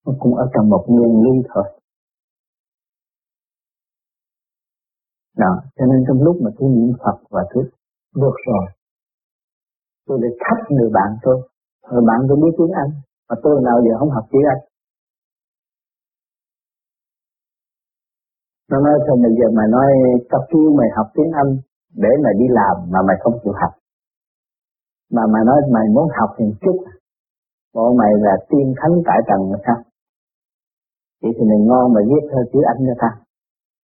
Nó 0.05 0.11
cũng 0.19 0.35
ở 0.35 0.45
trong 0.53 0.69
một 0.69 0.83
nguyên 0.87 1.13
lý 1.23 1.33
thôi. 1.51 1.65
Đó, 5.37 5.51
cho 5.75 5.85
nên 5.85 5.99
trong 6.07 6.19
lúc 6.25 6.35
mà 6.43 6.49
tôi 6.57 6.69
niệm 6.75 6.91
Phật 7.03 7.17
và 7.29 7.41
tôi 7.53 7.63
được 8.15 8.37
rồi, 8.47 8.65
tôi 10.07 10.19
để 10.21 10.29
thách 10.43 10.71
người 10.71 10.89
bạn 10.93 11.09
tôi. 11.21 11.37
Người 11.91 12.03
bạn 12.07 12.19
tôi 12.27 12.37
biết 12.41 12.53
tiếng 12.57 12.73
Anh, 12.83 12.91
mà 13.29 13.35
tôi 13.43 13.61
nào 13.63 13.77
giờ 13.85 13.99
không 13.99 14.09
học 14.09 14.25
tiếng 14.31 14.45
Anh? 14.53 14.61
Nó 18.69 18.77
nói 18.85 18.95
sao 19.05 19.15
bây 19.23 19.33
giờ 19.37 19.47
mày 19.57 19.67
nói 19.75 19.89
tao 20.29 20.41
kêu 20.51 20.69
mày 20.79 20.89
học 20.97 21.07
tiếng 21.15 21.31
Anh 21.41 21.51
để 22.03 22.11
mày 22.23 22.33
đi 22.41 22.47
làm 22.59 22.75
mà 22.91 22.99
mày 23.07 23.17
không 23.21 23.35
chịu 23.43 23.53
học 23.61 23.73
mà 25.15 25.23
mày 25.33 25.43
nói 25.49 25.59
mày 25.75 25.85
muốn 25.95 26.07
học 26.17 26.29
thì 26.37 26.45
chút 26.61 26.77
bộ 27.75 27.93
mày 27.99 28.11
là 28.25 28.35
tiên 28.49 28.67
thánh 28.79 28.95
tại 29.07 29.19
trần 29.27 29.41
mà 29.51 29.57
sao 29.65 29.79
vậy 31.21 31.31
thì 31.35 31.43
mày 31.49 31.59
ngon 31.67 31.93
mà 31.93 32.01
viết 32.09 32.23
thơ 32.31 32.39
chữ 32.51 32.59
Anh 32.71 32.79
cho 32.87 32.95
ta 33.03 33.11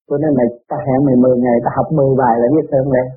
tôi 0.08 0.20
nói 0.22 0.32
mày 0.38 0.48
ta 0.70 0.78
hẹn 0.86 1.00
mày 1.06 1.16
10 1.16 1.38
ngày 1.44 1.58
ta 1.66 1.70
học 1.78 1.88
10 1.92 2.16
bài 2.22 2.34
là 2.42 2.48
viết 2.56 2.68
thơ 2.72 2.80
lên 2.96 3.08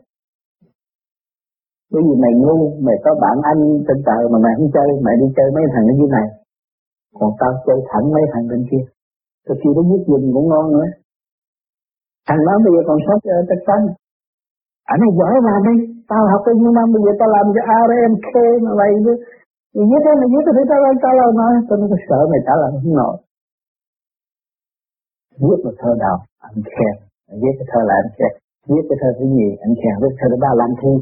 bởi 1.92 2.02
vì 2.06 2.14
mày 2.22 2.32
ngu, 2.42 2.58
mày 2.86 2.96
có 3.04 3.10
bạn 3.22 3.36
anh 3.52 3.60
trên 3.86 3.98
trời 4.06 4.22
mà 4.32 4.38
mày 4.44 4.52
không 4.56 4.70
chơi, 4.74 4.88
mày 5.04 5.14
đi 5.20 5.26
chơi 5.36 5.48
mấy 5.54 5.64
thằng 5.72 5.86
ở 5.90 5.94
dưới 5.98 6.08
này. 6.16 6.26
Còn 7.18 7.30
tao 7.40 7.52
chơi 7.66 7.78
thẳng 7.90 8.06
mấy 8.14 8.22
thằng 8.32 8.48
bên 8.50 8.62
kia. 8.70 8.84
Tôi 9.46 9.56
kia 9.60 9.72
nó 9.76 9.82
viết 9.90 10.02
dùng 10.08 10.32
cũng 10.34 10.48
ngon 10.48 10.72
nữa. 10.72 10.88
Thằng 12.28 12.40
đó 12.46 12.54
bây 12.64 12.70
giờ 12.74 12.80
còn 12.88 12.98
sống 13.06 13.20
ở 13.34 13.38
ờ, 13.40 13.46
Tết 13.48 13.60
Tân. 13.68 13.82
Anh 14.92 15.00
à, 15.00 15.02
này 15.02 15.10
giỏi 15.18 15.34
mà 15.46 15.54
đi, 15.66 15.74
tao 16.10 16.22
học 16.32 16.42
bao 16.46 16.54
nhiêu 16.58 16.72
năm 16.78 16.86
bây 16.94 17.02
giờ 17.04 17.12
tao 17.20 17.28
làm 17.36 17.46
cho 17.54 17.62
RMK 17.88 18.34
mà 18.64 18.72
vậy 18.80 18.90
chứ. 19.04 19.14
Mày 19.74 19.86
viết 19.90 20.00
thế 20.04 20.12
mày 20.20 20.28
viết 20.32 20.44
thì 20.56 20.64
tao 20.70 20.80
lên 20.84 20.96
tao 21.04 21.12
làm 21.20 21.32
nói, 21.40 21.52
tao 21.68 21.76
nó 21.80 21.86
sợ 22.08 22.20
mày 22.30 22.40
trả 22.46 22.54
lời 22.60 22.70
không 22.74 22.96
nổi. 23.00 23.14
Viết 25.44 25.58
một 25.64 25.74
thơ 25.80 25.90
đầu, 26.04 26.16
anh 26.48 26.60
khen, 26.74 26.94
Anh 27.30 27.38
viết 27.42 27.54
cái 27.58 27.66
thơ 27.70 27.80
là 27.88 27.94
anh 28.02 28.10
khen, 28.16 28.32
viết 28.70 28.84
cái 28.88 28.96
thơ 29.00 29.08
thứ 29.16 29.24
nhì, 29.36 29.48
anh 29.64 29.74
khen, 29.80 29.94
viết 30.02 30.12
thơ 30.18 30.26
thứ 30.30 30.38
ba 30.44 30.50
là 30.58 30.62
anh 30.68 30.76
thi. 30.80 30.92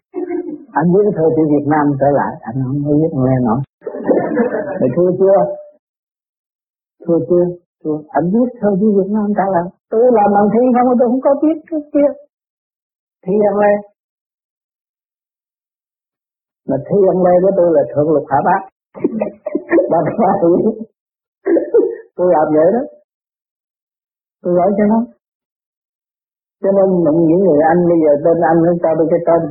anh 0.80 0.86
viết 0.92 1.02
cái 1.06 1.14
thơ 1.18 1.26
chữ 1.36 1.42
Việt 1.54 1.66
Nam 1.72 1.84
trở 2.00 2.08
lại. 2.20 2.32
Anh 2.48 2.56
không 2.64 2.80
có 2.86 2.92
viết 3.00 3.12
nghe 3.24 3.36
nổi. 3.46 3.60
Mày 4.80 4.90
thua 4.96 5.08
chưa? 5.20 5.38
Thua 7.06 7.18
chưa? 7.28 7.44
Tôi 7.82 7.96
anh 8.18 8.26
biết 8.32 8.48
thơ 8.60 8.68
đi 8.80 8.88
Việt 8.96 9.10
Nam 9.16 9.26
trả 9.38 9.46
lời 9.54 9.66
tôi 9.90 10.00
làm 10.18 10.28
bằng 10.34 10.48
thi 10.52 10.62
không, 10.74 10.98
tôi 10.98 11.08
không 11.10 11.22
có 11.26 11.32
biết 11.42 11.56
cái 11.70 11.80
kia. 11.92 12.08
Thi 13.24 13.34
ăn 13.50 13.54
lê. 13.62 13.72
Mà 16.68 16.76
thi 16.86 16.98
ăn 17.12 17.18
lê 17.26 17.34
của 17.42 17.52
tôi 17.58 17.68
là 17.76 17.82
thượng 17.92 18.08
lục 18.14 18.26
hạ 18.30 18.38
bát 18.46 18.60
bà 19.90 19.98
ba 20.22 20.32
tôi 22.16 22.26
làm 22.34 22.46
vậy 22.56 22.68
đó. 22.76 22.82
Tôi 24.42 24.52
nói 24.58 24.70
cho 24.78 24.84
nó 24.92 24.98
cho 26.62 26.70
nên 26.76 26.86
những 27.28 27.42
người 27.46 27.60
anh 27.72 27.80
bây 27.90 27.98
giờ 28.04 28.12
tên 28.24 28.36
anh 28.50 28.58
nó 28.66 28.72
cho 28.82 28.90
tôi 28.98 29.06
cái 29.10 29.20
tên? 29.26 29.42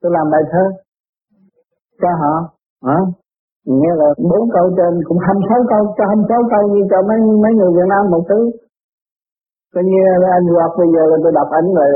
Tôi 0.00 0.12
làm 0.16 0.26
bài 0.32 0.42
thơ 0.52 0.64
cho 2.00 2.08
họ. 2.20 2.34
Hả? 2.88 2.98
Nghĩa 3.66 3.94
là 4.00 4.08
bốn 4.30 4.44
câu 4.56 4.66
trên 4.76 4.92
cũng 5.06 5.18
hai 5.26 5.36
sáu 5.48 5.60
câu, 5.72 5.82
cho 5.96 6.04
hai 6.10 6.18
sáu 6.30 6.42
câu 6.52 6.62
như 6.72 6.82
cho 6.90 6.98
mấy 7.08 7.18
mấy 7.44 7.52
người 7.58 7.70
Việt 7.76 7.88
Nam 7.92 8.02
một 8.14 8.24
thứ. 8.30 8.40
Coi 9.74 9.84
như 9.90 10.00
anh 10.38 10.46
Rock 10.56 10.72
bây 10.80 10.88
giờ 10.94 11.02
là 11.10 11.16
tôi 11.22 11.32
đọc 11.38 11.48
ảnh 11.60 11.68
rồi. 11.78 11.90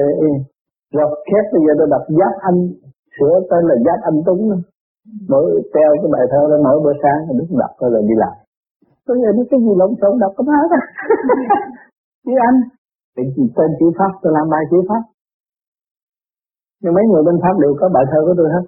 Rock 0.96 1.12
khép 1.28 1.44
bây 1.52 1.60
giờ 1.64 1.72
tôi 1.78 1.88
đọc 1.94 2.04
giáp 2.18 2.34
anh. 2.48 2.58
Sửa 3.14 3.34
tên 3.50 3.62
là 3.68 3.76
giáp 3.86 3.98
anh 4.08 4.18
tuấn. 4.26 4.38
Mỗi 5.30 5.44
treo 5.74 5.90
cái 6.00 6.10
bài 6.14 6.26
thơ 6.32 6.40
đó 6.50 6.56
mỗi 6.66 6.76
bữa 6.84 6.96
sáng 7.02 7.20
đứng 7.38 7.58
đọc 7.62 7.72
rồi 7.80 7.90
là 7.94 8.00
đi 8.08 8.14
làm. 8.22 8.34
Tôi 9.06 9.16
nghĩ 9.16 9.42
cái 9.50 9.60
gì 9.64 9.72
lộn 9.80 9.92
xộn 10.00 10.12
đọc 10.22 10.32
cái 10.36 10.44
hết 10.60 10.70
chứ 12.26 12.32
anh 12.48 12.58
tên 13.56 13.70
chữ 13.78 13.86
pháp, 13.98 14.12
tôi 14.22 14.32
làm 14.36 14.46
bài 14.50 14.64
chữ 14.70 14.78
pháp. 14.88 15.02
Nhưng 16.82 16.94
mấy 16.94 17.04
người 17.10 17.22
bên 17.26 17.36
Pháp 17.42 17.54
đều 17.62 17.72
có 17.80 17.88
bài 17.94 18.04
thơ 18.10 18.18
của 18.26 18.34
tôi 18.36 18.48
hết 18.54 18.64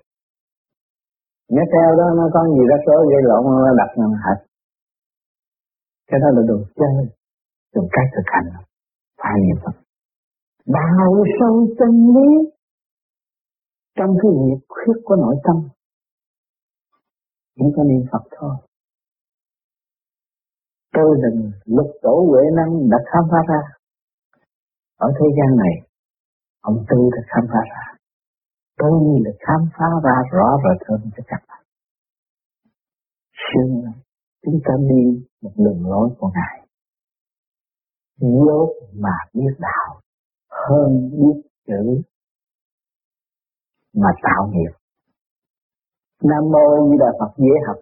nhớ 1.55 1.63
theo 1.73 1.89
đó, 1.99 2.07
nó 2.19 2.25
có 2.35 2.41
gì 2.55 2.63
rắc 2.71 2.83
rối 2.87 3.03
gây 3.13 3.23
lộn 3.31 3.43
nó 3.45 3.73
đặt 3.81 3.91
nó 3.97 4.07
hạch 4.25 4.43
cái 6.09 6.21
đó 6.21 6.29
là 6.37 6.43
đồ 6.49 6.59
chơi 6.77 6.95
dùng 7.75 7.89
cách 7.93 8.09
thực 8.15 8.27
hành. 8.27 8.49
Phải 9.23 9.33
niệm 9.45 9.57
Phật 9.65 9.77
đào 10.67 11.25
sâu 11.41 11.67
chân 11.79 11.91
lý, 12.15 12.51
trong 13.97 14.11
cái 14.23 14.31
nhiệt 14.33 14.59
khuyết 14.69 14.99
của 15.05 15.17
nội 15.17 15.37
tâm, 15.45 15.69
chỉ 17.57 17.65
có 17.77 17.83
niệm 17.85 18.03
Phật 18.13 18.25
thôi. 18.31 18.55
Tôi 20.93 21.17
là 21.19 21.29
lục 21.65 21.91
tổ 22.03 22.27
huệ 22.31 22.43
năng 22.57 22.91
đã 22.91 22.99
khám 23.13 23.25
phá 23.31 23.39
ra. 23.49 23.61
Ở 24.97 25.09
thế 25.19 25.27
gian 25.37 25.57
này, 25.57 25.89
ông 26.61 26.85
tư 26.89 26.97
đã 27.17 27.23
khám 27.27 27.47
phá 27.53 27.61
ra 27.71 27.98
tôi 28.79 29.21
là 29.25 29.31
khám 29.41 29.69
phá 29.79 29.87
ra 30.05 30.17
rõ 30.33 30.59
và 30.65 30.71
hơn 30.89 31.11
cho 31.17 31.23
các 31.27 31.43
bạn. 31.49 31.63
Xương 33.33 33.83
chúng 34.45 34.61
ta 34.65 34.75
đi 34.89 35.27
một 35.43 35.53
đường 35.57 35.91
lối 35.91 36.09
của 36.19 36.31
Ngài. 36.35 36.69
Dốt 38.21 38.69
mà 38.95 39.17
biết 39.35 39.55
đạo 39.59 40.01
hơn 40.51 41.11
biết 41.11 41.43
chữ 41.67 42.03
mà 43.95 44.09
tạo 44.23 44.51
nghiệp. 44.53 44.73
Nam 46.23 46.45
mô 46.53 46.91
Di 46.91 46.97
Đà 46.99 47.07
Phật 47.21 47.33
dễ 47.37 47.55
học. 47.67 47.77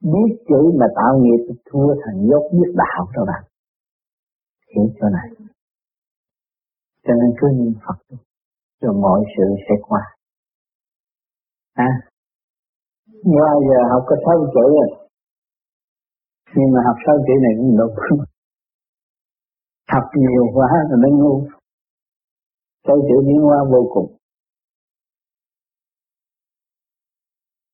Biết 0.00 0.44
chữ 0.48 0.78
mà 0.80 0.86
tạo 0.96 1.18
nghiệp 1.18 1.54
thua 1.64 1.94
thành 2.04 2.26
dốt 2.30 2.50
biết 2.52 2.72
đạo 2.74 3.08
các 3.14 3.22
bạn. 3.26 3.44
Hiểu 4.74 4.88
chỗ 5.00 5.06
này. 5.08 5.48
Cho 7.04 7.14
nên 7.14 7.30
cứ 7.40 7.46
niệm 7.54 7.74
Phật 7.86 8.16
rồi 8.82 8.94
mọi 9.04 9.20
sự 9.36 9.44
sẽ 9.66 9.74
qua. 9.88 10.02
À, 11.74 11.90
qua 13.34 13.50
giờ 13.68 13.78
học 13.90 14.02
có 14.06 14.16
sáu 14.24 14.36
chữ 14.54 14.64
rồi. 14.76 15.08
Nhưng 16.56 16.72
mà 16.72 16.80
học 16.86 16.96
sáu 17.06 17.16
chữ 17.26 17.34
này 17.42 17.52
cũng 17.58 17.76
được, 17.78 17.92
học 19.92 20.04
nhiều 20.14 20.44
quá 20.54 20.68
rồi 20.88 20.98
nó 21.02 21.08
ngu. 21.18 21.34
Sáu 22.86 22.96
chữ 23.08 23.16
biến 23.26 23.40
hóa 23.42 23.58
vô 23.72 23.82
cùng. 23.94 24.16